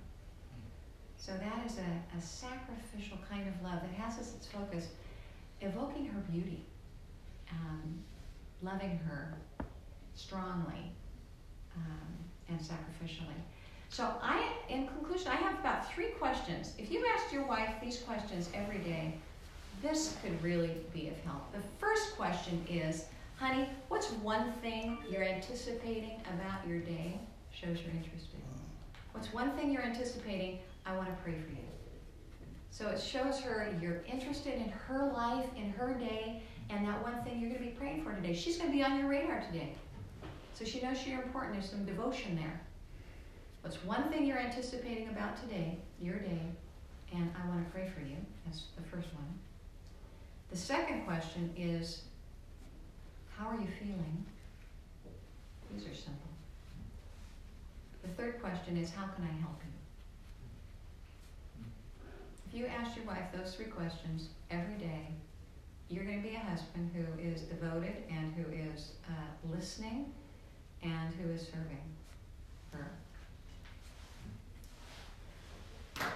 [1.18, 4.88] So that is a, a sacrificial kind of love that has as its focus
[5.62, 6.64] evoking her beauty,
[7.52, 8.00] um,
[8.62, 9.38] loving her
[10.16, 10.92] strongly
[11.76, 12.12] um,
[12.50, 13.40] and sacrificially.
[13.90, 16.74] So I, in conclusion, I have about three questions.
[16.78, 19.16] If you asked your wife these questions every day,
[19.82, 21.52] this could really be of help.
[21.54, 23.06] The first question is,
[23.38, 27.20] honey, what's one thing you're anticipating about your day?
[27.52, 28.40] Shows you're interested.
[29.12, 30.60] What's one thing you're anticipating?
[30.86, 31.58] I want to pray for you.
[32.72, 37.24] So it shows her you're interested in her life, in her day, and that one
[37.24, 38.34] thing you're going to be praying for today.
[38.34, 39.74] She's going to be on your radar today.
[40.54, 41.54] So she knows you're important.
[41.54, 42.62] There's some devotion there.
[43.62, 46.42] What's one thing you're anticipating about today, your day,
[47.14, 48.16] and I want to pray for you?
[48.46, 49.28] That's the first one.
[50.52, 52.04] The second question is,
[53.38, 54.26] how are you feeling?
[55.74, 56.30] These are simple.
[58.02, 59.70] The third question is, how can I help you?
[62.48, 65.08] If you ask your wife those three questions every day,
[65.90, 70.14] you're going to be a husband who is devoted and who is uh, listening
[70.84, 71.82] and who is serving
[72.72, 72.92] her.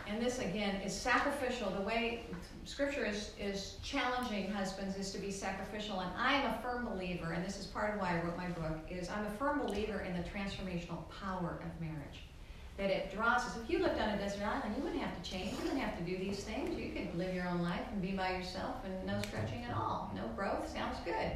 [0.08, 1.70] And this again is sacrificial.
[1.72, 2.26] The way
[2.66, 6.00] scripture is, is challenging husbands is to be sacrificial.
[6.00, 8.50] And I am a firm believer, and this is part of why I wrote my
[8.50, 12.22] book, is I'm a firm believer in the transformational power of marriage.
[12.78, 13.58] That it draws us.
[13.64, 15.52] If you lived on a desert island, you wouldn't have to change.
[15.52, 16.78] You wouldn't have to do these things.
[16.78, 20.12] You could live your own life and be by yourself and no stretching at all.
[20.16, 20.68] No growth.
[20.68, 21.32] Sounds good.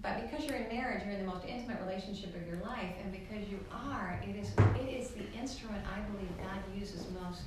[0.00, 3.10] But because you're in marriage, you're in the most intimate relationship of your life, and
[3.10, 7.42] because you are, it is it is the instrument I believe God uses most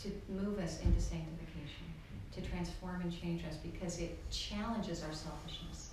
[0.00, 1.88] to move us into sanctification,
[2.32, 5.92] to transform and change us, because it challenges our selfishness,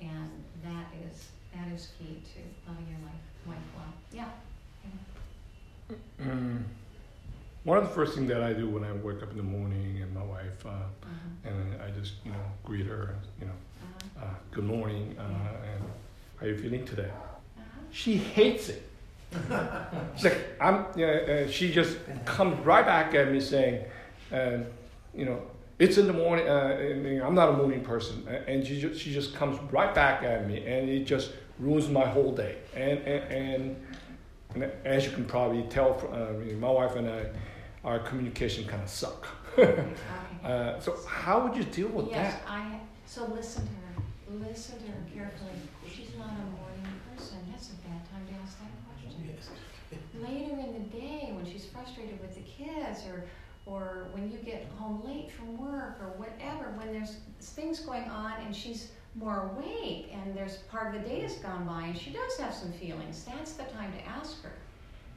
[0.00, 0.30] and
[0.64, 3.92] that is that is key to loving your life wife well.
[4.12, 4.28] Yeah.
[6.22, 6.62] Mm.
[7.64, 10.00] One of the first things that I do when I wake up in the morning
[10.02, 11.50] and my wife, uh, Uh-huh.
[11.50, 14.26] and I just you know greet her, you know, Uh-huh.
[14.26, 15.82] uh, good morning, uh, and
[16.38, 17.10] how are you feeling today?
[17.10, 17.64] Uh-huh.
[17.90, 18.82] She hates it.
[20.16, 21.06] She's like, I'm, yeah,
[21.44, 23.84] uh, she just comes right back at me saying,
[24.32, 24.58] uh,
[25.14, 25.42] you know,
[25.78, 26.48] it's in the morning.
[26.48, 30.46] Uh, I'm not a morning person, and she just, she just comes right back at
[30.48, 32.56] me, and it just ruins my whole day.
[32.74, 33.86] And, and, and
[34.84, 37.26] as you can probably tell, uh, my wife and I,
[37.84, 39.26] our communication kind of suck.
[39.58, 39.84] Okay.
[40.44, 42.42] Uh, so how would you deal with Yes, that?
[42.48, 45.50] I, so listen to her, listen to her carefully.
[45.84, 49.28] She's not a morning person, that's a bad time to ask that question.
[49.34, 49.50] Yes.
[50.22, 53.24] Later in the day, when she's frustrated with the kids, or,
[53.66, 58.34] or when you get home late from work, or whatever, when there's things going on
[58.46, 62.10] and she's more awake, and there's part of the day has gone by, and she
[62.10, 64.52] does have some feelings, that's the time to ask her.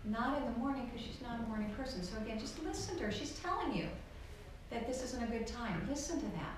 [0.04, 2.04] Not in the morning, because she's not a morning person.
[2.04, 3.88] So again, just listen to her, she's telling you
[4.72, 5.86] that this isn't a good time.
[5.90, 6.58] Listen to that.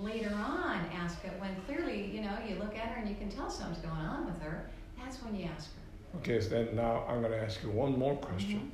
[0.00, 3.30] Later on, ask it when clearly, you know, you look at her and you can
[3.30, 4.68] tell something's going on with her.
[4.98, 6.18] That's when you ask her.
[6.18, 8.72] Okay, so then now I'm going to ask you one more question.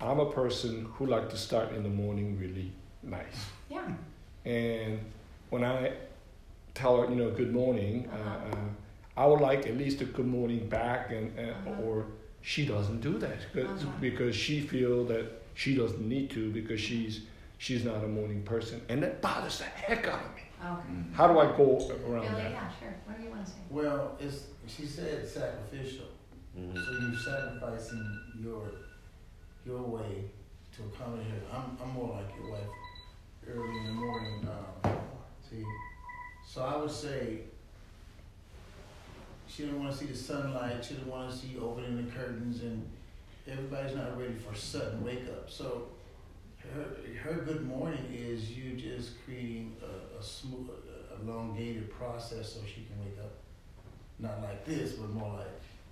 [0.00, 0.08] Mm-hmm.
[0.08, 2.72] I'm a person who like to start in the morning really
[3.02, 3.46] nice.
[3.68, 3.86] Yeah.
[4.44, 5.00] And
[5.50, 5.92] when I
[6.80, 8.56] tell her, you know, good morning, uh Uh-huh.
[8.56, 11.82] uh, I would like at least a good morning back, and uh, Uh-huh.
[11.84, 11.94] or
[12.52, 14.00] she doesn't do that because, Uh-huh.
[14.08, 17.14] because she feel that she doesn't need to because she's
[17.64, 20.44] she's not a morning person, and that bothers the heck out of me.
[20.72, 21.12] Okay.
[21.18, 21.66] How do I go
[22.08, 22.50] around Billy, that?
[22.58, 22.94] yeah, sure.
[23.06, 23.58] What do you want to say?
[23.78, 24.38] Well, it's,
[24.74, 26.08] she said sacrificial,
[26.56, 26.74] Mhm.
[26.84, 28.04] so you're sacrificing
[28.44, 28.62] your,
[29.68, 30.12] your way
[30.74, 31.42] to accommodate her.
[31.56, 32.72] I'm, I'm more like your wife,
[33.52, 34.92] early in the morning, um,
[35.48, 35.64] see.
[36.52, 37.42] So I would say,
[39.46, 42.84] she didn't wanna see the sunlight, she didn't wanna see opening the curtains, and
[43.48, 45.86] everybody's not ready for sudden wake up, so
[46.74, 46.86] her,
[47.22, 52.82] her good morning is you just creating a, a smooth, a elongated process so she
[52.84, 53.30] can wake up.
[54.18, 55.46] Not like this, but more like,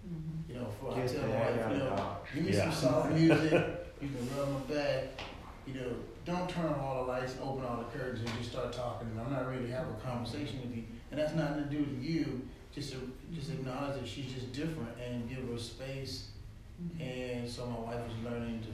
[0.08, 0.52] Mm-hmm.
[0.52, 2.16] you know, for I Kiss tell the my wife, out you of know, dog.
[2.32, 2.70] give me Yeah.
[2.70, 3.52] some soft music,
[4.00, 5.04] you can rub my back,
[5.68, 5.90] you know,
[6.24, 9.08] don't turn on all the lights and open all the curtains and just start talking.
[9.08, 11.78] And I'm not ready to have a conversation with you, and that's nothing to do
[11.78, 12.42] with you.
[12.74, 16.28] Just to, just acknowledge that she's just different and give her space.
[16.80, 17.02] Mm-hmm.
[17.02, 18.68] And so my wife was learning to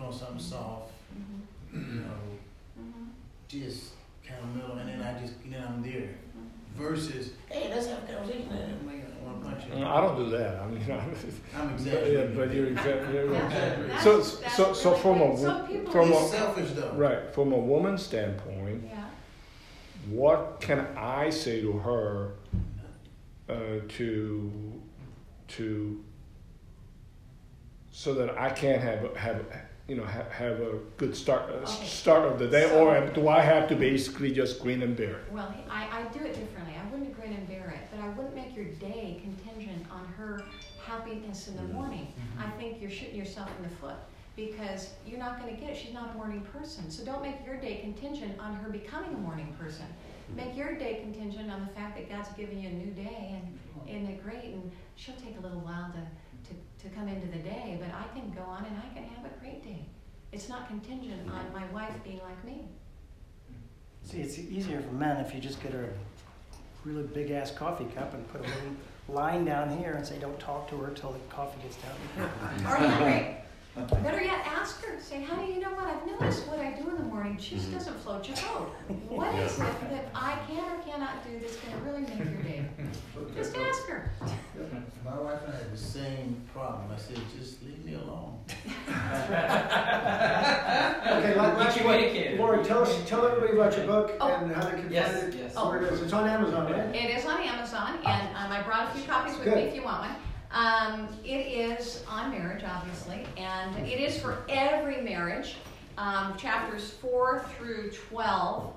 [0.00, 1.94] put on something soft, Mm-hmm.
[1.96, 2.10] you know,
[2.80, 3.04] Mm-hmm.
[3.48, 3.92] just
[4.26, 6.10] kind of mellow, and then I just, then I'm there.
[6.76, 8.48] Versus, hey, let's have a conversation.
[9.26, 9.84] And I want to punch you.
[9.84, 10.60] I don't do that.
[10.60, 12.36] I mean, I'm but, yeah, exaggerating.
[12.36, 13.50] but you're exactly you're Yeah, right.
[13.50, 15.36] that's- So- that's so- so really from a.
[15.36, 16.92] Some wo- from a- selfish though.
[16.94, 18.84] right from a woman's standpoint.
[18.84, 19.04] Yeah.
[20.08, 22.30] what can I say to her
[23.48, 24.52] uh, to
[25.48, 26.04] to
[27.90, 29.44] so that I can have a- have
[29.88, 31.86] you know have, have a good start uh, Okay.
[31.86, 35.16] start of the day, So- or do I have to basically just grin and bear
[35.20, 35.32] it?
[35.32, 36.74] Well, I, I do it differently.
[36.80, 40.42] I wouldn't grin and bear it, but I wouldn't make your day contingent on her
[40.84, 41.72] happiness in the mm-hmm.
[41.72, 42.06] morning.
[42.06, 42.48] Mm-hmm.
[42.48, 43.96] I think you're shooting yourself in the foot
[44.36, 45.76] because you're not going to get it.
[45.76, 46.90] She's not a morning person.
[46.90, 49.86] So don't make your day contingent on her becoming a morning person.
[49.86, 50.36] Mm-hmm.
[50.36, 53.58] Make your day contingent on the fact that God's given you a new day and
[53.88, 54.52] isn't it great?
[54.52, 58.06] And she'll take a little while to, to, to come into the day, but I
[58.18, 59.86] can go on and I can have a great day.
[60.32, 62.68] It's not contingent on my wife being like me.
[64.02, 66.15] See, it's easier for men if you just get her a
[66.86, 68.76] really big ass coffee cup and put a little
[69.08, 71.94] line down here and say, don't talk to her till the coffee gets down
[73.04, 73.36] here.
[73.84, 76.96] Better yet, ask her, say, honey, you know what, I've noticed what I do in
[76.96, 78.74] the morning just doesn't float your boat.
[79.08, 79.58] What is it
[79.90, 82.64] that I can or cannot do that's gonna really make your day?
[83.36, 84.10] Just ask her.
[85.04, 86.90] My wife and I had the same problem.
[86.92, 88.38] I said, just leave me alone.
[91.06, 92.38] Okay, let, let's communicated.
[92.38, 94.28] Laura, tell us, tell everybody about your book Oh.
[94.34, 95.40] and how they can Yes, find it.
[95.40, 95.54] yes.
[95.56, 96.02] Where it is.
[96.02, 96.94] It's on Amazon, right?
[96.94, 99.82] It is on Amazon, and um, I brought a few copies with me if you
[99.84, 100.10] want one.
[100.52, 105.56] Um, it is on marriage, obviously, and it is for every marriage.
[105.98, 108.74] Um, chapters four through twelve.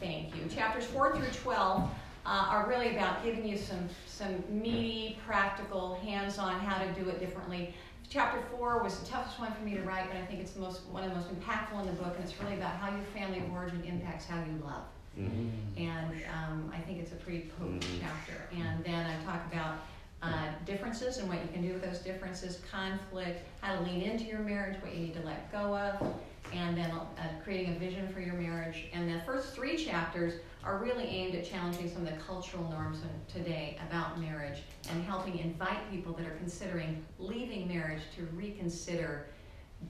[0.00, 0.42] Thank you.
[0.48, 1.90] Chapters four through twelve
[2.26, 7.20] uh, are really about giving you some some meaty, practical, hands-on how to do it
[7.20, 7.74] differently.
[8.10, 10.60] Chapter four was the toughest one for me to write, but I think it's the
[10.60, 13.04] most one of the most impactful in the book, and it's really about how your
[13.14, 14.82] family of origin impacts how you love
[15.18, 15.50] Mhm.
[15.76, 18.00] and um, I think it's a pretty potent Mhm.
[18.00, 18.48] chapter.
[18.56, 19.78] And then I talk about
[20.22, 24.24] uh, differences and what you can do with those differences, conflict, how to lean into
[24.24, 26.14] your marriage, what you need to let go of,
[26.52, 27.06] and then uh,
[27.44, 28.86] creating a vision for your marriage.
[28.92, 32.98] And the first three chapters are really aimed at challenging some of the cultural norms
[33.32, 39.26] today about marriage and helping invite people that are considering leaving marriage to reconsider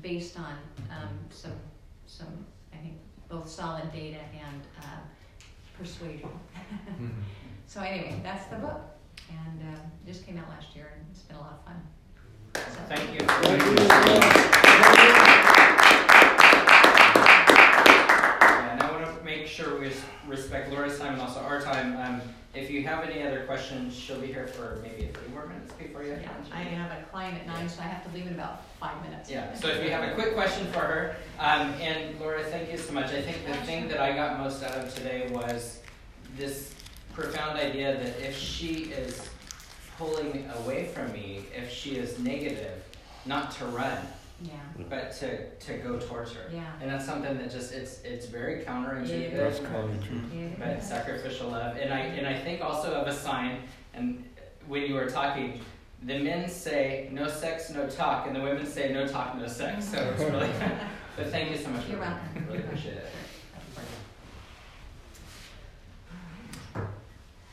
[0.02, 0.52] based on
[0.90, 1.52] um, some,
[2.06, 2.98] some, I think,
[3.28, 4.98] both solid data and uh,
[5.78, 6.28] persuasion.
[7.66, 8.80] so anyway, that's the book,
[9.30, 11.82] and uh, just came out last year, and it's been a lot of fun.
[12.54, 13.20] So, Thank you.
[13.26, 14.88] Thank you.
[17.48, 19.92] And I want to make sure we
[20.26, 21.96] respect Laura's time and also our time.
[21.96, 22.20] Um,
[22.54, 25.72] if you have any other questions, she'll be here for maybe a few more minutes
[25.74, 26.28] before you have Yeah.
[26.52, 29.30] I have a client at nine, so I have to leave in about five minutes.
[29.30, 32.78] Yeah, so if you have a quick question for her, um, and Laura, thank you
[32.78, 33.10] so much.
[33.12, 35.80] I think the thing that I got most out of today was
[36.36, 36.74] this
[37.18, 39.28] profound idea that if she is
[39.98, 42.82] pulling away from me, if she is negative,
[43.26, 43.98] not to run,
[44.40, 44.52] Yeah,
[44.88, 46.48] but to, to go towards her.
[46.52, 46.62] yeah.
[46.80, 49.36] And that's something that just it's it's very It counterintuitive.
[49.36, 50.58] That's counterintuitive.
[50.60, 50.86] But is.
[50.86, 53.62] sacrificial love, and I and I think also of a sign.
[53.94, 54.24] And
[54.68, 55.60] when you were talking,
[56.04, 59.88] the men say no sex, no talk, and the women say no talk, no sex.
[59.88, 60.50] So it's really.
[61.16, 61.88] but thank you so much.
[61.88, 62.46] You're welcome.
[62.46, 63.06] Really appreciate it.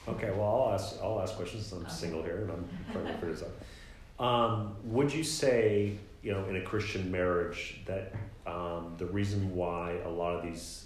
[0.08, 1.72] Okay, well, I'll ask, I'll ask questions.
[1.72, 1.90] I'm Okay.
[1.92, 4.24] single here and I'm trying to figure this out.
[4.24, 8.14] Um, would you say, you know, in a Christian marriage that
[8.46, 10.86] um, the reason why a lot of these,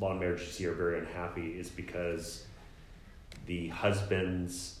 [0.00, 2.46] a lot of marriages here are very unhappy is because
[3.46, 4.78] the husbands,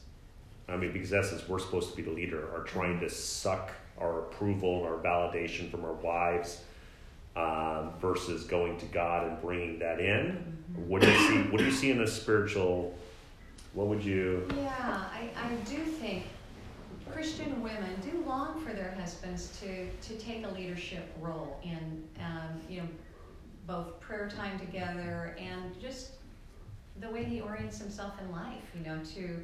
[0.68, 3.70] I mean, because that's essence, we're supposed to be the leader, are trying to suck
[3.98, 6.62] our approval and our validation from our wives
[7.36, 10.56] um, versus going to God and bringing that in?
[10.86, 11.50] What do you see?
[11.50, 12.96] What do you see in a spiritual?
[13.74, 14.46] What would you?
[14.56, 16.24] Yeah, I, I do think
[17.12, 22.60] Christian women do long for their husbands to, to take a leadership role in, um,
[22.68, 22.88] you know,
[23.66, 26.12] both prayer time together and just
[27.00, 29.42] the way he orients himself in life, you know, to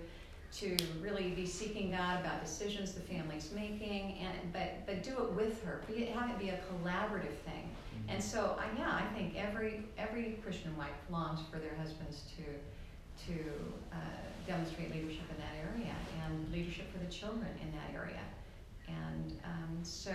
[0.52, 5.32] to really be seeking God about decisions the family's making, and but but do it
[5.32, 5.82] with her.
[5.86, 7.70] Be it, have it be a collaborative thing.
[8.08, 12.42] And so, I, yeah, I think every every Christian wife longs for their husbands to
[13.26, 13.34] to
[13.92, 13.96] uh,
[14.46, 15.94] demonstrate leadership in that area
[16.24, 18.20] and leadership for the children in that area.
[18.88, 20.12] And um, so,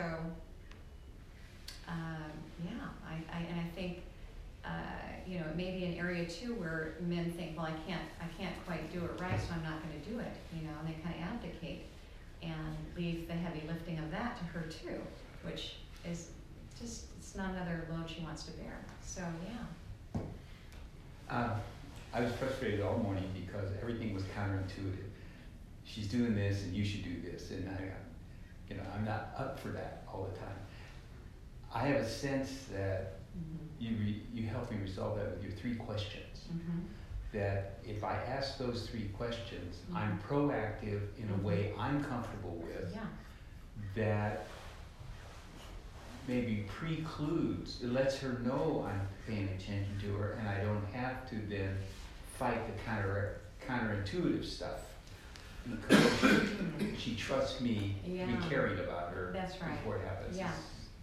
[1.88, 2.32] um,
[2.64, 2.72] yeah,
[3.08, 4.00] I, I, and I think,
[4.66, 4.70] uh,
[5.28, 8.28] you know, it may be an area too where men think, well, I can't, I
[8.42, 10.90] can't quite do it right, so I'm not going to do it, you know, and
[10.90, 11.86] they kind of abdicate
[12.42, 15.00] and leave the heavy lifting of that to her too,
[15.44, 15.76] which
[16.10, 16.30] is
[16.80, 18.80] just, it's not another load she wants to bear.
[19.04, 20.22] So, yeah.
[21.30, 21.56] Uh,
[22.16, 25.10] I was frustrated all morning because everything was counterintuitive.
[25.84, 27.92] She's doing this, and you should do this, and I,
[28.70, 30.56] you know, I'm not up for that all the time.
[31.74, 33.84] I have a sense that Mm-hmm.
[33.84, 36.46] you re, you help me resolve that with your three questions.
[36.48, 36.80] Mm-hmm.
[37.34, 42.94] That if I ask those three questions, I'm proactive in a way I'm comfortable with.
[42.96, 43.02] Yeah.
[43.94, 44.48] That
[46.30, 51.30] maybe precludes, it lets her know I'm paying attention to her, and I don't have
[51.32, 51.76] to then
[52.38, 54.82] fight the counter counterintuitive stuff
[55.68, 56.48] because
[57.00, 58.26] she trusts me to Yeah.
[58.28, 59.72] be caring about her That's right.
[59.78, 60.38] before it happens.
[60.38, 60.52] Yeah.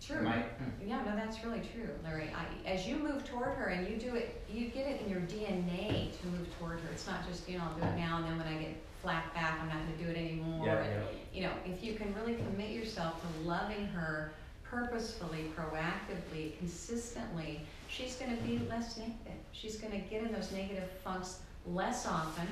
[0.01, 0.27] True.
[0.29, 0.45] I-
[0.85, 2.31] Yeah, no, that's really true, Larry.
[2.37, 5.21] I, as you move toward her and you do it, you get it in your
[5.23, 6.89] DNA to move toward her.
[6.93, 9.33] It's not just, you know, I'll do it now and then when I get flack
[9.35, 10.67] back, I'm not going to do it anymore.
[10.67, 11.09] Yeah, And, yeah.
[11.33, 14.33] You know, if you can really commit yourself to loving her
[14.65, 19.41] purposefully, proactively, consistently, she's going to be less negative.
[19.53, 22.47] She's going to get in those negative funks less often,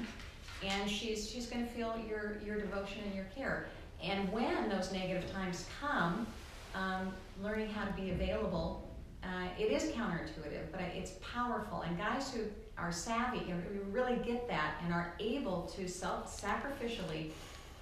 [0.64, 3.66] and she's she's going to feel your your devotion and your care.
[4.02, 6.26] And when those negative times come,
[6.74, 7.12] um,
[7.42, 8.86] learning how to be available.
[9.22, 11.82] Uh, it is counterintuitive, but it's powerful.
[11.82, 12.40] And guys who
[12.78, 17.28] are savvy, who really get that and are able to self-sacrificially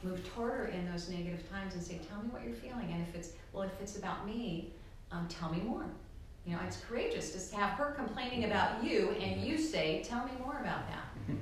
[0.02, 3.06] move toward her in those negative times and say, "Tell me what you're feeling." And
[3.06, 4.72] if it's well, if it's about me,
[5.12, 5.86] um, tell me more.
[6.48, 10.32] You know, it's courageous to have her complaining about you, and you say, "Tell me
[10.42, 11.04] more about that."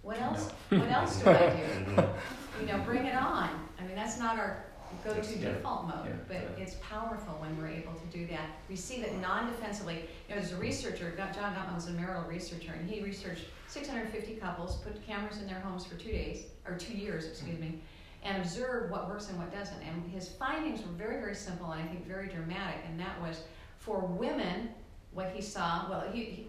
[0.00, 0.50] What else?
[0.68, 2.02] What else do I do?
[2.60, 3.50] you know, bring it on.
[3.76, 4.64] I mean, that's not our
[5.04, 5.48] go-to Yeah.
[5.54, 6.12] default mode, Yeah.
[6.28, 6.62] but Yeah.
[6.62, 8.48] it's powerful when we're able to do that.
[8.68, 10.08] Receive it non-defensively.
[10.28, 14.36] You know, there's a researcher, John Gottman was a marital researcher, and he researched 650
[14.36, 17.82] couples, put cameras in their homes for two days, or two years, excuse me,
[18.22, 19.82] and observed what works and what doesn't.
[19.82, 23.40] And his findings were very, very simple, and I think very dramatic, and that was
[23.86, 24.68] for women,
[25.12, 26.46] what he saw, well, he, he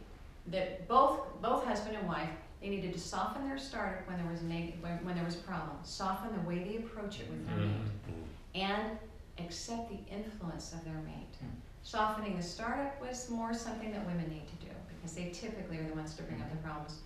[0.48, 2.30] that both both husband and wife
[2.62, 5.44] they needed to soften their startup when there was neg- when, when there was a
[5.44, 7.84] problem, soften the way they approach it with their mm-hmm.
[7.84, 8.98] mate, and
[9.38, 11.36] accept the influence of their mate.
[11.40, 11.50] Hmm.
[11.84, 15.88] Softening the startup was more something that women need to do because they typically are
[15.88, 17.02] the ones to bring up the problems.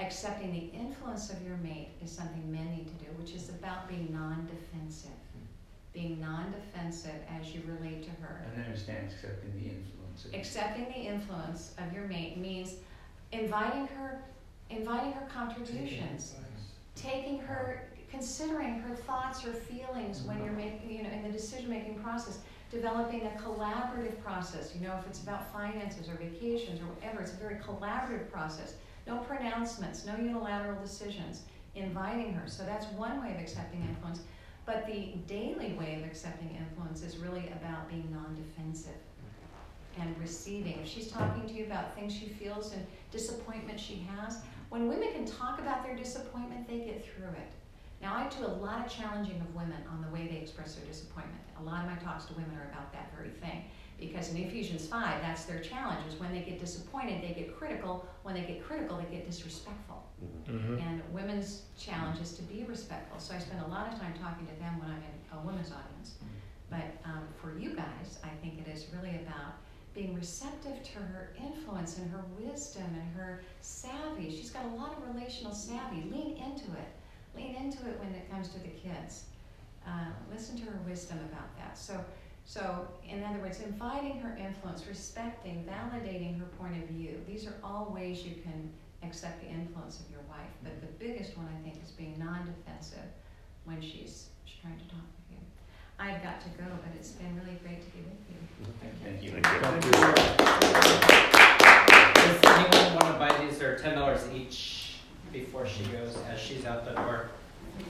[0.00, 3.88] Accepting the influence of your mate is something men need to do, which is about
[3.88, 5.10] being non-defensive.
[5.92, 8.44] Being non-defensive as you relate to her.
[8.52, 10.24] And I understand accepting the influence.
[10.24, 12.74] of- Accepting the influence of your mate means
[13.32, 14.22] inviting her,
[14.70, 16.34] inviting her contributions,
[16.94, 20.56] taking her, considering her thoughts, her feelings when you're mm-hmm.
[20.56, 22.38] making, you know, in the decision-making process.
[22.70, 24.72] developing a collaborative process.
[24.76, 28.74] You know, if it's about finances or vacations or whatever, it's a very collaborative process.
[29.08, 31.42] No pronouncements, no unilateral decisions,
[31.74, 32.46] inviting her.
[32.48, 34.20] So that's one way of accepting influence.
[34.70, 39.00] But the daily way of accepting influence is really about being non defensive
[39.98, 40.78] and receiving.
[40.78, 45.12] If she's talking to you about things she feels and disappointment she has, when women
[45.12, 47.50] can talk about their disappointment, they get through it.
[48.00, 50.86] Now, I do a lot of challenging of women on the way they express their
[50.86, 51.42] disappointment.
[51.58, 53.64] A lot of my talks to women are about that very thing.
[53.98, 58.06] Because in Ephesians 5, that's their challenge, is when they get disappointed, they get critical.
[58.22, 60.04] When they get critical, they get disrespectful.
[60.48, 60.78] Mm-hmm.
[60.78, 63.18] And women's challenge is to be respectful.
[63.20, 65.72] So I spend a lot of time talking to them when I'm in a women's
[65.72, 66.14] audience.
[66.70, 69.54] But um, for you guys, I think it is really about
[69.94, 74.30] being receptive to her influence and her wisdom and her savvy.
[74.30, 76.02] She's got a lot of relational savvy.
[76.10, 76.90] Lean into it.
[77.36, 79.24] Lean into it when it comes to the kids.
[79.86, 81.76] Uh, listen to her wisdom about that.
[81.76, 82.04] So,
[82.44, 87.20] so in other words, inviting her influence, respecting, validating her point of view.
[87.26, 88.70] These are all ways you can
[89.02, 90.50] accept the influence of your wife.
[90.62, 93.10] But the biggest one, I think, is being non-defensive
[93.64, 95.38] when she's, she's trying to talk with you.
[95.98, 98.36] I've got to go, but it's been really great to be with you.
[98.80, 99.30] Thank you.
[99.40, 99.90] Thank you.
[102.14, 103.58] Does anyone want to buy these?
[103.58, 104.96] They're ten dollars each
[105.32, 107.30] before she goes, as she's out the door.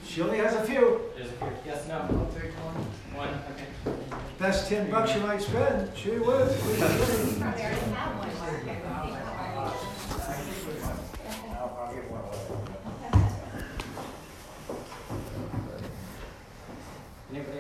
[0.07, 1.03] She only has a few.
[1.17, 1.53] There's a few.
[1.67, 1.97] Yes, no.
[1.97, 2.75] I'll take one.
[3.15, 3.29] One.
[3.53, 3.67] Okay.
[4.39, 5.91] Best ten bucks you might spend.
[5.97, 6.21] She would.
[6.21, 6.83] Probably
[7.63, 9.40] already have one, would think.